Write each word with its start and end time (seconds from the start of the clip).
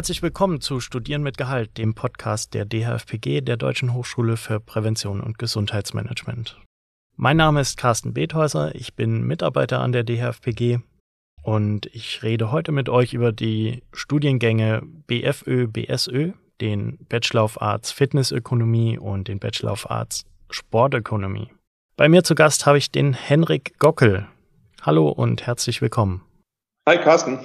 Herzlich 0.00 0.22
willkommen 0.22 0.62
zu 0.62 0.80
Studieren 0.80 1.22
mit 1.22 1.36
Gehalt, 1.36 1.76
dem 1.76 1.94
Podcast 1.94 2.54
der 2.54 2.64
DHFPG, 2.64 3.42
der 3.42 3.58
Deutschen 3.58 3.92
Hochschule 3.92 4.38
für 4.38 4.58
Prävention 4.58 5.20
und 5.20 5.38
Gesundheitsmanagement. 5.38 6.58
Mein 7.16 7.36
Name 7.36 7.60
ist 7.60 7.76
Carsten 7.76 8.14
Bethäuser, 8.14 8.74
ich 8.74 8.94
bin 8.94 9.24
Mitarbeiter 9.24 9.80
an 9.80 9.92
der 9.92 10.04
DHFPG 10.04 10.78
und 11.42 11.84
ich 11.92 12.22
rede 12.22 12.50
heute 12.50 12.72
mit 12.72 12.88
euch 12.88 13.12
über 13.12 13.30
die 13.30 13.82
Studiengänge 13.92 14.80
BFÖ, 15.06 15.66
BSÖ, 15.66 16.32
den 16.62 16.96
Bachelor 17.10 17.44
of 17.44 17.60
Arts 17.60 17.92
Fitnessökonomie 17.92 18.96
und 18.96 19.28
den 19.28 19.38
Bachelor 19.38 19.72
of 19.72 19.90
Arts 19.90 20.24
Sportökonomie. 20.48 21.52
Bei 21.98 22.08
mir 22.08 22.24
zu 22.24 22.34
Gast 22.34 22.64
habe 22.64 22.78
ich 22.78 22.90
den 22.90 23.12
Henrik 23.12 23.78
Gockel. 23.78 24.26
Hallo 24.80 25.10
und 25.10 25.46
herzlich 25.46 25.82
willkommen. 25.82 26.22
Hi 26.88 26.96
Carsten. 26.96 27.38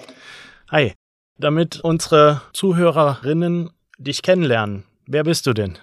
Hi. 0.72 0.94
Damit 1.38 1.82
unsere 1.82 2.42
Zuhörerinnen 2.54 3.72
dich 3.98 4.22
kennenlernen, 4.22 4.86
wer 5.06 5.24
bist 5.24 5.48
du 5.48 5.54
denn? 5.54 5.78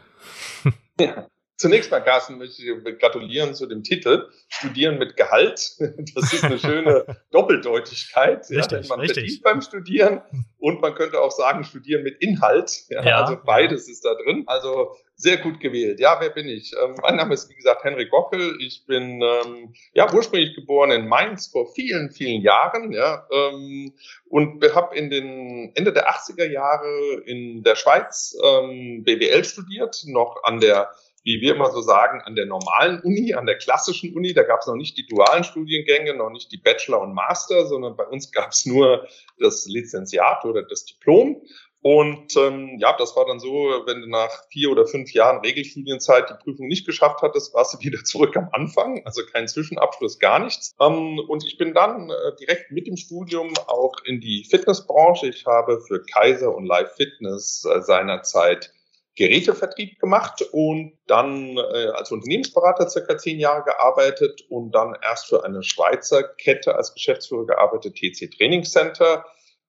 Ja. 0.98 1.26
Zunächst 1.62 1.92
mal, 1.92 2.00
Carsten, 2.00 2.38
möchte 2.38 2.60
ich 2.60 2.98
gratulieren 2.98 3.54
zu 3.54 3.68
dem 3.68 3.84
Titel 3.84 4.28
Studieren 4.48 4.98
mit 4.98 5.16
Gehalt. 5.16 5.76
Das 5.78 6.32
ist 6.32 6.42
eine 6.42 6.58
schöne 6.58 7.04
Doppeldeutigkeit. 7.30 8.50
Richtig, 8.50 8.82
ja, 8.82 8.88
man 8.88 8.98
richtig. 8.98 9.18
verdient 9.18 9.42
beim 9.44 9.60
Studieren 9.60 10.22
und 10.58 10.80
man 10.80 10.96
könnte 10.96 11.20
auch 11.20 11.30
sagen, 11.30 11.62
Studieren 11.62 12.02
mit 12.02 12.20
Inhalt. 12.20 12.82
Ja, 12.88 13.04
Ja. 13.04 13.20
Also 13.22 13.38
beides 13.44 13.88
ist 13.88 14.04
da 14.04 14.12
drin. 14.24 14.42
Also 14.46 14.96
sehr 15.14 15.36
gut 15.36 15.60
gewählt. 15.60 16.00
Ja, 16.00 16.20
wer 16.20 16.30
bin 16.30 16.48
ich? 16.48 16.72
Ähm, 16.82 16.96
mein 17.00 17.14
Name 17.14 17.34
ist, 17.34 17.48
wie 17.48 17.54
gesagt, 17.54 17.84
Henrik 17.84 18.10
Gockel. 18.10 18.56
Ich 18.60 18.84
bin 18.88 19.22
ähm, 19.22 19.72
ja 19.92 20.12
ursprünglich 20.12 20.56
geboren 20.56 20.90
in 20.90 21.06
Mainz 21.06 21.46
vor 21.46 21.72
vielen, 21.72 22.10
vielen 22.10 22.42
Jahren. 22.42 22.90
Ja, 22.90 23.24
ähm, 23.30 23.94
und 24.24 24.64
habe 24.74 24.96
in 24.96 25.10
den 25.10 25.70
Ende 25.76 25.92
der 25.92 26.10
80er 26.10 26.50
Jahre 26.50 27.22
in 27.24 27.62
der 27.62 27.76
Schweiz 27.76 28.36
ähm, 28.42 29.04
BWL 29.04 29.44
studiert, 29.44 30.02
noch 30.06 30.42
an 30.42 30.58
der 30.58 30.90
wie 31.24 31.40
wir 31.40 31.54
immer 31.54 31.70
so 31.70 31.80
sagen, 31.80 32.20
an 32.22 32.34
der 32.34 32.46
normalen 32.46 33.00
Uni, 33.00 33.34
an 33.34 33.46
der 33.46 33.58
klassischen 33.58 34.14
Uni. 34.14 34.34
Da 34.34 34.42
gab 34.42 34.60
es 34.60 34.66
noch 34.66 34.74
nicht 34.74 34.96
die 34.98 35.06
dualen 35.06 35.44
Studiengänge, 35.44 36.14
noch 36.14 36.30
nicht 36.30 36.50
die 36.50 36.58
Bachelor 36.58 37.00
und 37.00 37.14
Master, 37.14 37.66
sondern 37.66 37.96
bei 37.96 38.04
uns 38.04 38.32
gab 38.32 38.50
es 38.50 38.66
nur 38.66 39.06
das 39.38 39.66
Lizenziat 39.66 40.44
oder 40.44 40.62
das 40.62 40.84
Diplom. 40.84 41.42
Und 41.82 42.36
ähm, 42.36 42.78
ja, 42.78 42.96
das 42.96 43.16
war 43.16 43.26
dann 43.26 43.40
so, 43.40 43.48
wenn 43.86 44.02
du 44.02 44.08
nach 44.08 44.30
vier 44.50 44.70
oder 44.70 44.86
fünf 44.86 45.12
Jahren 45.12 45.40
Regelstudienzeit 45.40 46.30
die 46.30 46.34
Prüfung 46.34 46.68
nicht 46.68 46.86
geschafft 46.86 47.22
hattest, 47.22 47.54
warst 47.54 47.74
du 47.74 47.80
wieder 47.80 47.98
zurück 48.04 48.36
am 48.36 48.48
Anfang, 48.52 49.02
also 49.04 49.22
kein 49.32 49.48
Zwischenabschluss, 49.48 50.20
gar 50.20 50.38
nichts. 50.38 50.74
Ähm, 50.80 51.18
und 51.28 51.44
ich 51.44 51.58
bin 51.58 51.74
dann 51.74 52.08
äh, 52.10 52.36
direkt 52.38 52.70
mit 52.70 52.86
dem 52.86 52.96
Studium 52.96 53.52
auch 53.66 53.94
in 54.04 54.20
die 54.20 54.46
Fitnessbranche. 54.48 55.28
Ich 55.28 55.44
habe 55.44 55.80
für 55.80 56.02
Kaiser 56.04 56.54
und 56.54 56.66
Live 56.66 56.94
Fitness 56.94 57.64
äh, 57.64 57.80
seinerzeit 57.82 58.72
Gerätevertrieb 59.14 59.98
gemacht 59.98 60.42
und 60.52 60.98
dann 61.06 61.56
äh, 61.56 61.88
als 61.94 62.10
Unternehmensberater 62.10 62.88
circa 62.88 63.18
zehn 63.18 63.38
Jahre 63.38 63.64
gearbeitet 63.64 64.42
und 64.48 64.72
dann 64.72 64.96
erst 65.02 65.26
für 65.26 65.44
eine 65.44 65.62
Schweizer 65.62 66.22
Kette 66.22 66.74
als 66.74 66.94
Geschäftsführer 66.94 67.46
gearbeitet, 67.46 67.96
TC 67.96 68.30
Training 68.30 68.64
Center, 68.64 69.24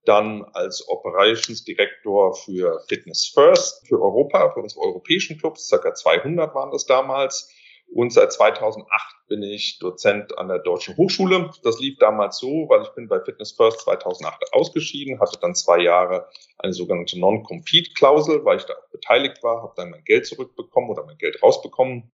dann 0.05 0.44
als 0.53 0.88
Operations 0.88 1.64
Director 1.66 2.33
für 2.33 2.81
Fitness 2.88 3.31
First 3.33 3.86
für 3.88 4.02
Europa, 4.02 4.52
für 4.53 4.61
unsere 4.61 4.81
europäischen 4.81 5.38
Clubs, 5.38 5.67
circa 5.67 5.94
200 5.94 6.53
waren 6.55 6.71
das 6.71 6.86
damals. 6.86 7.49
Und 7.94 8.11
seit 8.11 8.33
2008 8.33 8.88
bin 9.27 9.44
ich 9.44 9.77
Dozent 9.77 10.36
an 10.39 10.47
der 10.47 10.59
Deutschen 10.59 10.97
Hochschule. 10.97 11.52
Das 11.63 11.80
lief 11.80 11.99
damals 11.99 12.39
so, 12.39 12.66
weil 12.67 12.81
ich 12.81 12.89
bin 12.89 13.08
bei 13.08 13.19
Fitness 13.19 13.52
First 13.52 13.81
2008 13.81 14.52
ausgeschieden, 14.52 15.19
hatte 15.19 15.38
dann 15.39 15.54
zwei 15.54 15.80
Jahre 15.80 16.27
eine 16.58 16.73
sogenannte 16.73 17.20
Non-Compete-Klausel, 17.20 18.43
weil 18.45 18.58
ich 18.58 18.64
da 18.64 18.73
auch 18.73 18.89
beteiligt 18.92 19.43
war, 19.43 19.61
habe 19.61 19.73
dann 19.76 19.92
mein 19.92 20.04
Geld 20.05 20.26
zurückbekommen 20.26 20.89
oder 20.89 21.05
mein 21.05 21.20
Geld 21.20 21.42
rausbekommen. 21.43 22.11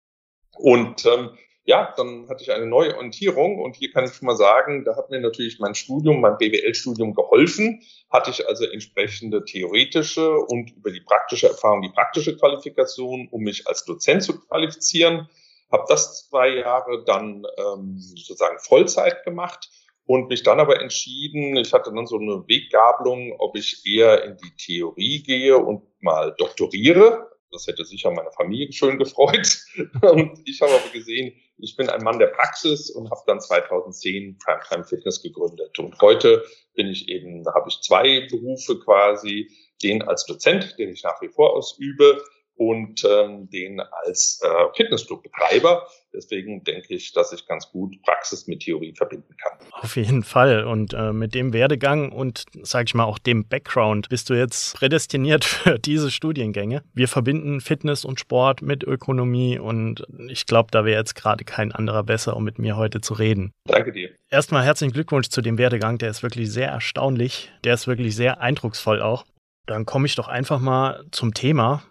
Und 0.56 1.04
ähm, 1.06 1.30
ja, 1.64 1.92
dann 1.96 2.28
hatte 2.28 2.44
ich 2.44 2.52
eine 2.52 2.66
neue 2.66 2.94
Orientierung 2.94 3.58
und 3.58 3.74
hier 3.74 3.90
kann 3.90 4.04
ich 4.04 4.12
schon 4.12 4.26
mal 4.26 4.36
sagen, 4.36 4.84
da 4.84 4.94
hat 4.96 5.10
mir 5.10 5.20
natürlich 5.20 5.58
mein 5.58 5.74
Studium, 5.74 6.20
mein 6.20 6.36
BWL-Studium 6.36 7.14
geholfen. 7.14 7.82
Hatte 8.10 8.30
ich 8.30 8.46
also 8.46 8.64
entsprechende 8.66 9.44
theoretische 9.44 10.36
und 10.36 10.70
über 10.76 10.92
die 10.92 11.00
praktische 11.00 11.48
Erfahrung 11.48 11.82
die 11.82 11.88
praktische 11.88 12.36
Qualifikation, 12.36 13.28
um 13.30 13.42
mich 13.42 13.66
als 13.66 13.84
Dozent 13.84 14.22
zu 14.22 14.38
qualifizieren. 14.38 15.28
Habe 15.74 15.86
das 15.88 16.28
zwei 16.28 16.50
Jahre 16.50 17.02
dann 17.04 17.44
ähm, 17.58 17.96
sozusagen 17.98 18.58
Vollzeit 18.60 19.24
gemacht 19.24 19.68
und 20.06 20.28
mich 20.28 20.44
dann 20.44 20.60
aber 20.60 20.80
entschieden, 20.80 21.56
ich 21.56 21.72
hatte 21.72 21.92
dann 21.92 22.06
so 22.06 22.16
eine 22.16 22.44
Weggabelung, 22.46 23.34
ob 23.38 23.56
ich 23.56 23.82
eher 23.84 24.22
in 24.22 24.36
die 24.36 24.54
Theorie 24.56 25.22
gehe 25.24 25.58
und 25.58 25.82
mal 26.00 26.32
doktoriere. 26.38 27.28
Das 27.50 27.66
hätte 27.66 27.84
sicher 27.84 28.12
meine 28.12 28.30
Familie 28.30 28.72
schön 28.72 28.98
gefreut. 28.98 29.58
Und 30.02 30.40
ich 30.44 30.60
habe 30.60 30.72
aber 30.72 30.88
gesehen, 30.92 31.32
ich 31.58 31.76
bin 31.76 31.88
ein 31.88 32.02
Mann 32.02 32.18
der 32.18 32.26
Praxis 32.26 32.90
und 32.90 33.08
habe 33.12 33.20
dann 33.28 33.40
2010 33.40 34.38
Primetime 34.38 34.84
Fitness 34.84 35.22
gegründet. 35.22 35.78
Und 35.78 35.96
heute 36.00 36.44
bin 36.74 36.88
ich 36.88 37.08
eben, 37.08 37.44
da 37.44 37.54
habe 37.54 37.68
ich 37.68 37.80
zwei 37.80 38.26
Berufe 38.28 38.80
quasi, 38.80 39.48
den 39.84 40.02
als 40.02 40.26
Dozent, 40.26 40.74
den 40.80 40.90
ich 40.90 41.04
nach 41.04 41.22
wie 41.22 41.28
vor 41.28 41.54
ausübe, 41.54 42.20
und 42.56 43.04
ähm, 43.04 43.48
den 43.50 43.80
als 43.80 44.40
äh, 44.42 44.76
Fitnessclub-Betreiber. 44.76 45.86
Deswegen 46.12 46.62
denke 46.62 46.94
ich, 46.94 47.12
dass 47.12 47.32
ich 47.32 47.46
ganz 47.46 47.70
gut 47.70 48.00
Praxis 48.02 48.46
mit 48.46 48.60
Theorie 48.60 48.94
verbinden 48.94 49.34
kann. 49.36 49.58
Auf 49.72 49.96
jeden 49.96 50.22
Fall. 50.22 50.64
Und 50.64 50.94
äh, 50.94 51.12
mit 51.12 51.34
dem 51.34 51.52
Werdegang 51.52 52.12
und, 52.12 52.44
sag 52.62 52.86
ich 52.86 52.94
mal, 52.94 53.04
auch 53.04 53.18
dem 53.18 53.48
Background 53.48 54.08
bist 54.08 54.30
du 54.30 54.34
jetzt 54.34 54.76
prädestiniert 54.76 55.44
für 55.44 55.78
diese 55.78 56.12
Studiengänge. 56.12 56.84
Wir 56.94 57.08
verbinden 57.08 57.60
Fitness 57.60 58.04
und 58.04 58.20
Sport 58.20 58.62
mit 58.62 58.84
Ökonomie 58.84 59.58
und 59.58 60.06
ich 60.28 60.46
glaube, 60.46 60.68
da 60.70 60.84
wäre 60.84 61.00
jetzt 61.00 61.16
gerade 61.16 61.44
kein 61.44 61.72
anderer 61.72 62.04
besser, 62.04 62.36
um 62.36 62.44
mit 62.44 62.58
mir 62.60 62.76
heute 62.76 63.00
zu 63.00 63.14
reden. 63.14 63.50
Danke 63.66 63.92
dir. 63.92 64.10
Erstmal 64.30 64.64
herzlichen 64.64 64.92
Glückwunsch 64.92 65.28
zu 65.28 65.42
dem 65.42 65.58
Werdegang. 65.58 65.98
Der 65.98 66.10
ist 66.10 66.22
wirklich 66.22 66.52
sehr 66.52 66.68
erstaunlich. 66.68 67.50
Der 67.64 67.74
ist 67.74 67.88
wirklich 67.88 68.14
sehr 68.14 68.40
eindrucksvoll 68.40 69.02
auch. 69.02 69.24
Dann 69.66 69.86
komme 69.86 70.06
ich 70.06 70.14
doch 70.14 70.28
einfach 70.28 70.60
mal 70.60 71.04
zum 71.10 71.34
Thema. 71.34 71.82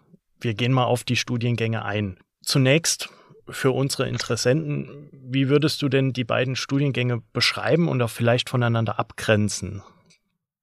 Wir 0.43 0.55
gehen 0.55 0.73
mal 0.73 0.83
auf 0.83 1.05
die 1.05 1.15
Studiengänge 1.15 1.85
ein. 1.85 2.19
Zunächst 2.41 3.09
für 3.47 3.71
unsere 3.71 4.09
Interessenten, 4.09 5.09
wie 5.13 5.47
würdest 5.47 5.81
du 5.81 5.87
denn 5.87 6.11
die 6.11 6.25
beiden 6.25 6.57
Studiengänge 6.57 7.21
beschreiben 7.31 7.87
und 7.87 8.01
auch 8.01 8.09
vielleicht 8.09 8.49
voneinander 8.49 8.99
abgrenzen? 8.99 9.83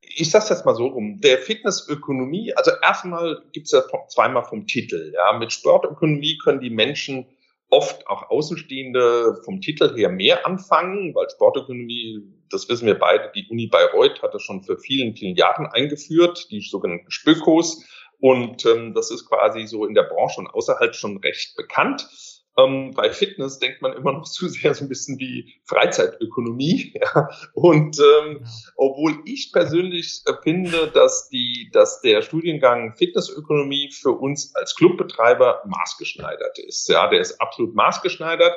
Ich 0.02 0.30
sage 0.30 0.46
jetzt 0.50 0.66
mal 0.66 0.74
so 0.74 0.86
rum. 0.86 1.20
Der 1.22 1.38
Fitnessökonomie, 1.38 2.52
also 2.54 2.72
erstmal 2.82 3.42
gibt 3.52 3.66
es 3.66 3.72
ja 3.72 3.82
zweimal 4.08 4.44
vom 4.44 4.66
Titel. 4.66 5.12
Ja, 5.14 5.38
mit 5.38 5.50
Sportökonomie 5.50 6.36
können 6.36 6.60
die 6.60 6.68
Menschen 6.68 7.24
oft 7.70 8.06
auch 8.06 8.28
Außenstehende 8.28 9.40
vom 9.44 9.62
Titel 9.62 9.96
her 9.96 10.10
mehr 10.10 10.46
anfangen, 10.46 11.14
weil 11.14 11.30
Sportökonomie, 11.30 12.20
das 12.50 12.68
wissen 12.68 12.86
wir 12.86 12.98
beide, 12.98 13.30
die 13.34 13.46
Uni 13.48 13.68
Bayreuth 13.68 14.22
hat 14.22 14.34
das 14.34 14.42
schon 14.42 14.62
für 14.62 14.76
vielen, 14.76 15.16
vielen 15.16 15.36
Jahren 15.36 15.66
eingeführt, 15.66 16.48
die 16.50 16.60
sogenannten 16.60 17.10
Spökos. 17.10 17.86
Und 18.20 18.64
ähm, 18.66 18.94
das 18.94 19.10
ist 19.10 19.26
quasi 19.26 19.66
so 19.66 19.86
in 19.86 19.94
der 19.94 20.04
Branche 20.04 20.40
und 20.40 20.48
außerhalb 20.48 20.94
schon 20.94 21.18
recht 21.18 21.56
bekannt. 21.56 22.08
Ähm, 22.58 22.92
bei 22.94 23.10
Fitness 23.10 23.58
denkt 23.58 23.80
man 23.80 23.92
immer 23.92 24.12
noch 24.12 24.28
zu 24.28 24.48
sehr 24.48 24.74
so 24.74 24.84
ein 24.84 24.88
bisschen 24.88 25.18
wie 25.18 25.54
Freizeitökonomie. 25.64 26.94
Ja. 27.00 27.30
Und 27.54 27.98
ähm, 27.98 28.44
obwohl 28.76 29.22
ich 29.24 29.52
persönlich 29.52 30.22
äh, 30.26 30.32
finde, 30.42 30.88
dass 30.88 31.28
die, 31.28 31.70
dass 31.72 32.00
der 32.02 32.20
Studiengang 32.20 32.94
Fitnessökonomie 32.94 33.90
für 33.90 34.10
uns 34.10 34.54
als 34.54 34.74
Clubbetreiber 34.74 35.62
maßgeschneidert 35.66 36.58
ist. 36.58 36.88
Ja, 36.88 37.08
der 37.08 37.20
ist 37.20 37.40
absolut 37.40 37.74
maßgeschneidert 37.74 38.54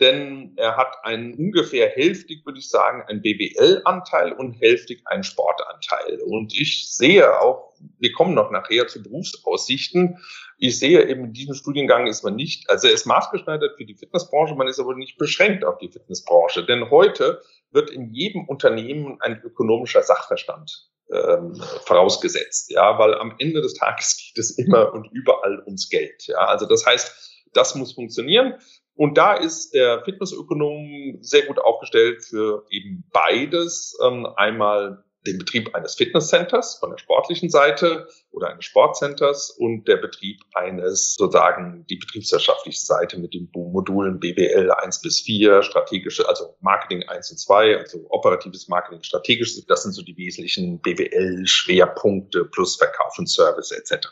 denn 0.00 0.52
er 0.56 0.76
hat 0.76 0.96
einen 1.02 1.34
ungefähr 1.34 1.88
hälftig, 1.88 2.44
würde 2.46 2.58
ich 2.58 2.68
sagen, 2.68 3.02
einen 3.08 3.22
BWL-Anteil 3.22 4.32
und 4.32 4.54
hälftig 4.60 5.02
einen 5.06 5.24
Sportanteil. 5.24 6.20
Und 6.24 6.54
ich 6.58 6.88
sehe 6.94 7.40
auch, 7.40 7.74
wir 7.98 8.12
kommen 8.12 8.34
noch 8.34 8.50
nachher 8.50 8.86
zu 8.86 9.02
Berufsaussichten. 9.02 10.18
Ich 10.58 10.78
sehe 10.78 11.06
eben 11.08 11.26
in 11.26 11.32
diesem 11.32 11.54
Studiengang 11.54 12.06
ist 12.06 12.24
man 12.24 12.36
nicht, 12.36 12.68
also 12.70 12.88
er 12.88 12.94
ist 12.94 13.06
maßgeschneidert 13.06 13.76
für 13.76 13.84
die 13.84 13.94
Fitnessbranche, 13.94 14.54
man 14.54 14.68
ist 14.68 14.80
aber 14.80 14.94
nicht 14.94 15.18
beschränkt 15.18 15.64
auf 15.64 15.78
die 15.78 15.88
Fitnessbranche. 15.88 16.64
Denn 16.64 16.90
heute 16.90 17.40
wird 17.70 17.90
in 17.90 18.12
jedem 18.12 18.48
Unternehmen 18.48 19.20
ein 19.20 19.40
ökonomischer 19.42 20.02
Sachverstand 20.02 20.90
ähm, 21.12 21.54
vorausgesetzt, 21.84 22.70
ja, 22.70 22.98
weil 22.98 23.14
am 23.14 23.34
Ende 23.38 23.62
des 23.62 23.74
Tages 23.74 24.16
geht 24.34 24.38
es 24.38 24.58
immer 24.58 24.92
und 24.92 25.08
überall 25.12 25.62
ums 25.64 25.88
Geld, 25.88 26.26
ja. 26.26 26.38
Also 26.38 26.66
das 26.66 26.86
heißt, 26.86 27.46
das 27.52 27.74
muss 27.74 27.94
funktionieren. 27.94 28.54
Und 28.98 29.16
da 29.16 29.34
ist 29.34 29.74
der 29.74 30.02
Fitnessökonom 30.02 31.18
sehr 31.20 31.46
gut 31.46 31.60
aufgestellt 31.60 32.24
für 32.24 32.66
eben 32.68 33.04
beides. 33.12 33.96
Ähm, 34.04 34.26
einmal 34.34 35.04
den 35.24 35.38
Betrieb 35.38 35.72
eines 35.72 35.94
Fitnesscenters 35.94 36.80
von 36.80 36.90
der 36.90 36.98
sportlichen 36.98 37.48
Seite 37.48 38.08
oder 38.32 38.48
eines 38.48 38.64
Sportcenters 38.64 39.50
und 39.50 39.86
der 39.86 39.98
Betrieb 39.98 40.40
eines 40.52 41.14
sozusagen 41.14 41.86
die 41.88 41.94
betriebswirtschaftliche 41.94 42.80
Seite 42.80 43.20
mit 43.20 43.34
den 43.34 43.48
Modulen 43.54 44.18
BWL 44.18 44.72
1 44.72 45.00
bis 45.00 45.20
4, 45.20 45.62
strategische, 45.62 46.28
also 46.28 46.56
Marketing 46.60 47.08
1 47.08 47.30
und 47.30 47.38
2, 47.38 47.78
also 47.78 48.04
operatives 48.10 48.66
Marketing, 48.66 49.04
strategisches, 49.04 49.64
das 49.66 49.84
sind 49.84 49.92
so 49.92 50.02
die 50.02 50.16
wesentlichen 50.16 50.80
BWL-Schwerpunkte 50.80 52.46
plus 52.46 52.74
Verkauf 52.74 53.16
und 53.16 53.28
Service 53.28 53.70
etc. 53.70 54.08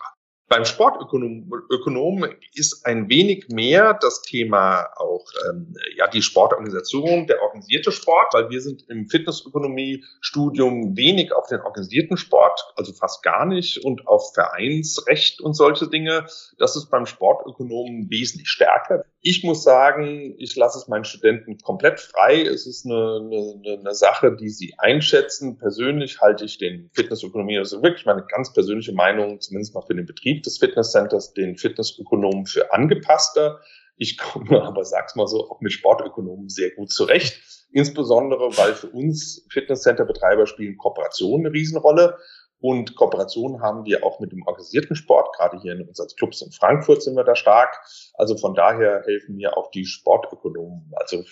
Beim 0.49 0.65
Sportökonom 0.65 2.25
ist 2.55 2.87
ein 2.87 3.09
wenig 3.09 3.49
mehr 3.49 3.95
das 4.01 4.23
Thema 4.23 4.87
auch 4.97 5.25
ähm, 5.49 5.75
ja 5.97 6.07
die 6.07 6.23
Sportorganisation, 6.23 7.27
der 7.27 7.43
organisierte 7.43 7.91
Sport, 7.91 8.33
weil 8.33 8.49
wir 8.49 8.61
sind 8.61 8.89
im 8.89 9.09
Fitnessökonomie-Studium 9.09 10.97
wenig 10.97 11.33
auf 11.33 11.49
den 11.49 11.61
organisierten 11.63 12.17
Sport, 12.17 12.61
also 12.77 12.93
fast 12.93 13.25
gar 13.25 13.45
nicht, 13.45 13.85
und 13.85 14.07
auf 14.07 14.35
Vereinsrecht 14.35 15.41
und 15.41 15.55
solche 15.55 15.89
Dinge. 15.89 16.27
Das 16.59 16.77
ist 16.77 16.91
beim 16.91 17.07
Sportökonomen 17.07 18.09
wesentlich 18.09 18.49
stärker. 18.49 19.05
Ich 19.29 19.43
muss 19.43 19.65
sagen, 19.65 20.37
ich 20.39 20.55
lasse 20.55 20.79
es 20.79 20.87
meinen 20.87 21.05
Studenten 21.05 21.59
komplett 21.59 21.99
frei. 21.99 22.43
Es 22.43 22.65
ist 22.65 22.87
eine, 22.87 23.21
eine, 23.21 23.81
eine 23.81 23.93
Sache, 23.93 24.37
die 24.37 24.51
sie 24.51 24.75
einschätzen. 24.79 25.59
Persönlich 25.59 26.21
halte 26.21 26.45
ich 26.45 26.59
den 26.59 26.91
Fitnessökonomie, 26.95 27.59
also 27.59 27.83
wirklich 27.83 28.07
meine 28.07 28.25
ganz 28.25 28.53
persönliche 28.53 28.93
Meinung, 28.93 29.41
zumindest 29.41 29.75
mal 29.75 29.83
für 29.83 29.97
den 29.97 30.07
Betrieb 30.07 30.45
des 30.45 30.59
Fitnesscenters 30.59 31.35
den 31.35 31.57
Fitnessökonomen 31.57 32.47
für 32.47 32.73
angepasster. 32.73 33.59
Ich 33.97 34.17
komme 34.17 34.63
aber, 34.63 34.85
sag's 34.85 35.17
mal 35.17 35.27
so, 35.27 35.51
auch 35.51 35.61
mit 35.61 35.73
Sportökonomen 35.73 36.49
sehr 36.49 36.71
gut 36.77 36.93
zurecht. 36.93 37.37
Insbesondere, 37.73 38.57
weil 38.57 38.75
für 38.75 38.91
uns 38.91 39.45
Fitnesscenter-Betreiber 39.51 40.47
spielen 40.47 40.77
Kooperationen 40.77 41.47
eine 41.47 41.53
Riesenrolle. 41.53 42.17
Und 42.67 42.97
Kooperationen 42.97 43.63
haben 43.63 43.85
wir 43.85 44.05
auch 44.05 44.19
mit 44.19 44.33
dem 44.33 44.45
organisierten 44.45 44.97
Sport. 44.97 45.37
Gerade 45.37 45.61
hier 45.61 45.75
in 45.75 45.87
unseren 45.87 46.09
Clubs 46.17 46.43
in 46.43 46.51
Frankfurt 46.51 47.01
sind 47.01 47.15
wir 47.15 47.23
da 47.23 47.37
stark. 47.37 47.79
Also 48.15 48.37
von 48.37 48.57
daher 48.57 49.05
helfen 49.07 49.37
mir 49.37 49.57
auch 49.57 49.71
die 49.71 49.87
Sportökonomen. 49.87 50.91
Also 50.97 51.23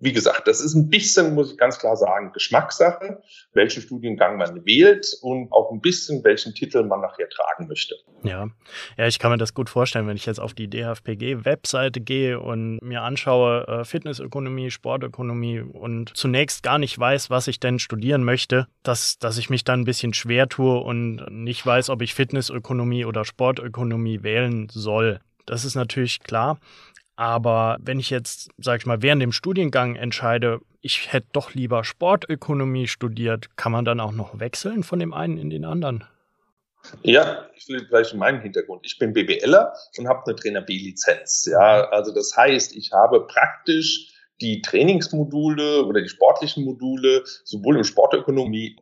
wie 0.00 0.12
gesagt, 0.12 0.46
das 0.46 0.60
ist 0.60 0.74
ein 0.74 0.88
bisschen, 0.88 1.34
muss 1.34 1.52
ich 1.52 1.58
ganz 1.58 1.78
klar 1.78 1.96
sagen, 1.96 2.32
Geschmackssache, 2.32 3.20
welchen 3.52 3.82
Studiengang 3.82 4.36
man 4.36 4.64
wählt 4.64 5.16
und 5.22 5.50
auch 5.52 5.72
ein 5.72 5.80
bisschen, 5.80 6.22
welchen 6.24 6.54
Titel 6.54 6.84
man 6.84 7.00
nachher 7.00 7.28
tragen 7.28 7.66
möchte. 7.66 7.96
Ja, 8.22 8.48
ja, 8.96 9.06
ich 9.06 9.18
kann 9.18 9.30
mir 9.30 9.38
das 9.38 9.54
gut 9.54 9.70
vorstellen, 9.70 10.06
wenn 10.06 10.16
ich 10.16 10.26
jetzt 10.26 10.40
auf 10.40 10.54
die 10.54 10.68
DHFPG-Webseite 10.68 12.00
gehe 12.00 12.38
und 12.40 12.80
mir 12.82 13.02
anschaue, 13.02 13.66
äh, 13.66 13.84
Fitnessökonomie, 13.84 14.70
Sportökonomie 14.70 15.60
und 15.60 16.16
zunächst 16.16 16.62
gar 16.62 16.78
nicht 16.78 16.98
weiß, 16.98 17.30
was 17.30 17.48
ich 17.48 17.60
denn 17.60 17.78
studieren 17.78 18.24
möchte, 18.24 18.68
dass, 18.82 19.18
dass 19.18 19.38
ich 19.38 19.50
mich 19.50 19.64
dann 19.64 19.80
ein 19.80 19.84
bisschen 19.84 20.14
schwer 20.14 20.48
tue 20.48 20.78
und 20.78 21.26
nicht 21.30 21.64
weiß, 21.64 21.90
ob 21.90 22.02
ich 22.02 22.14
Fitnessökonomie 22.14 23.04
oder 23.04 23.24
Sportökonomie 23.24 24.22
wählen 24.22 24.68
soll. 24.70 25.20
Das 25.48 25.64
ist 25.64 25.76
natürlich 25.76 26.20
klar. 26.20 26.58
Aber 27.18 27.78
wenn 27.80 27.98
ich 27.98 28.10
jetzt, 28.10 28.48
sag 28.58 28.78
ich 28.78 28.86
mal, 28.86 29.02
während 29.02 29.20
dem 29.20 29.32
Studiengang 29.32 29.96
entscheide, 29.96 30.60
ich 30.82 31.12
hätte 31.12 31.26
doch 31.32 31.52
lieber 31.52 31.82
Sportökonomie 31.82 32.86
studiert, 32.86 33.56
kann 33.56 33.72
man 33.72 33.84
dann 33.84 33.98
auch 33.98 34.12
noch 34.12 34.38
wechseln 34.38 34.84
von 34.84 35.00
dem 35.00 35.12
einen 35.12 35.36
in 35.36 35.50
den 35.50 35.64
anderen? 35.64 36.04
Ja, 37.02 37.48
ich 37.56 37.68
will 37.68 37.84
gleich 37.86 38.12
in 38.12 38.20
meinen 38.20 38.40
Hintergrund. 38.40 38.86
Ich 38.86 39.00
bin 39.00 39.14
BBLer 39.14 39.72
und 39.98 40.06
habe 40.06 40.22
eine 40.26 40.36
Trainer 40.36 40.60
B-Lizenz. 40.60 41.48
Ja, 41.50 41.88
also 41.88 42.14
das 42.14 42.36
heißt, 42.36 42.76
ich 42.76 42.92
habe 42.92 43.26
praktisch 43.26 44.14
die 44.40 44.62
Trainingsmodule 44.62 45.84
oder 45.86 46.00
die 46.00 46.08
sportlichen 46.08 46.64
Module 46.64 47.24
sowohl 47.42 47.78
im 47.78 47.84
Sportökonomie 47.84 48.76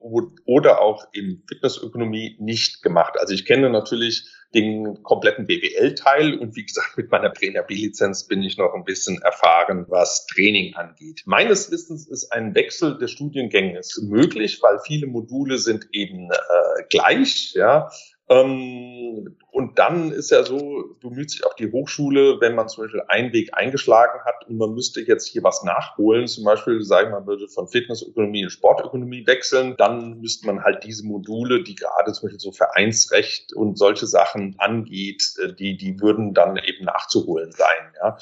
oder 0.44 0.82
auch 0.82 1.06
in 1.12 1.42
Fitnessökonomie 1.48 2.36
nicht 2.38 2.82
gemacht. 2.82 3.14
Also 3.18 3.32
ich 3.32 3.46
kenne 3.46 3.70
natürlich 3.70 4.28
den 4.54 5.02
kompletten 5.02 5.46
BWL-Teil 5.46 6.38
und 6.38 6.56
wie 6.56 6.64
gesagt, 6.64 6.96
mit 6.96 7.10
meiner 7.10 7.32
Trainer 7.32 7.62
B-Lizenz 7.62 8.24
bin 8.24 8.42
ich 8.42 8.56
noch 8.56 8.74
ein 8.74 8.84
bisschen 8.84 9.20
erfahren, 9.22 9.86
was 9.88 10.26
Training 10.26 10.74
angeht. 10.74 11.22
Meines 11.26 11.70
Wissens 11.70 12.08
ist 12.08 12.32
ein 12.32 12.54
Wechsel 12.54 12.98
des 12.98 13.10
Studiengänges 13.10 14.00
möglich, 14.02 14.60
weil 14.62 14.78
viele 14.84 15.06
Module 15.06 15.58
sind 15.58 15.88
eben 15.92 16.30
äh, 16.30 16.82
gleich, 16.90 17.52
ja. 17.54 17.90
Ähm, 18.28 19.36
und 19.52 19.78
dann 19.78 20.10
ist 20.10 20.30
ja 20.30 20.42
so, 20.42 20.96
bemüht 21.00 21.30
sich 21.30 21.46
auch 21.46 21.54
die 21.54 21.70
Hochschule, 21.70 22.40
wenn 22.40 22.54
man 22.54 22.68
zum 22.68 22.84
Beispiel 22.84 23.02
einen 23.08 23.32
Weg 23.32 23.50
eingeschlagen 23.54 24.20
hat 24.24 24.46
und 24.48 24.58
man 24.58 24.74
müsste 24.74 25.00
jetzt 25.00 25.26
hier 25.28 25.42
was 25.44 25.62
nachholen, 25.62 26.26
zum 26.26 26.44
Beispiel, 26.44 26.82
sagen 26.82 27.12
mal, 27.12 27.26
würde 27.26 27.48
von 27.48 27.68
Fitnessökonomie 27.68 28.42
in 28.42 28.50
Sportökonomie 28.50 29.26
wechseln, 29.26 29.74
dann 29.78 30.20
müsste 30.20 30.46
man 30.46 30.62
halt 30.62 30.84
diese 30.84 31.06
Module, 31.06 31.62
die 31.62 31.74
gerade 31.74 32.12
zum 32.12 32.26
Beispiel 32.26 32.40
so 32.40 32.52
Vereinsrecht 32.52 33.52
und 33.54 33.78
solche 33.78 34.06
Sachen 34.06 34.56
angeht, 34.58 35.22
äh, 35.42 35.52
die, 35.54 35.76
die 35.76 36.00
würden 36.00 36.34
dann 36.34 36.56
eben 36.56 36.84
nachzuholen 36.84 37.52
sein. 37.52 37.92
Ja 38.02 38.18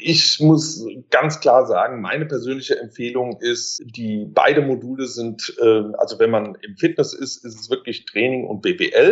ich 0.00 0.40
muss 0.40 0.84
ganz 1.10 1.40
klar 1.40 1.66
sagen, 1.66 2.00
meine 2.00 2.26
persönliche 2.26 2.78
Empfehlung 2.78 3.38
ist, 3.40 3.82
die 3.84 4.26
beide 4.28 4.62
Module 4.62 5.06
sind, 5.06 5.54
äh, 5.60 5.82
also 5.98 6.18
wenn 6.18 6.30
man 6.30 6.56
im 6.62 6.76
Fitness 6.76 7.12
ist, 7.14 7.44
ist 7.44 7.60
es 7.60 7.70
wirklich 7.70 8.04
Training 8.06 8.46
und 8.46 8.62
BWL, 8.62 9.03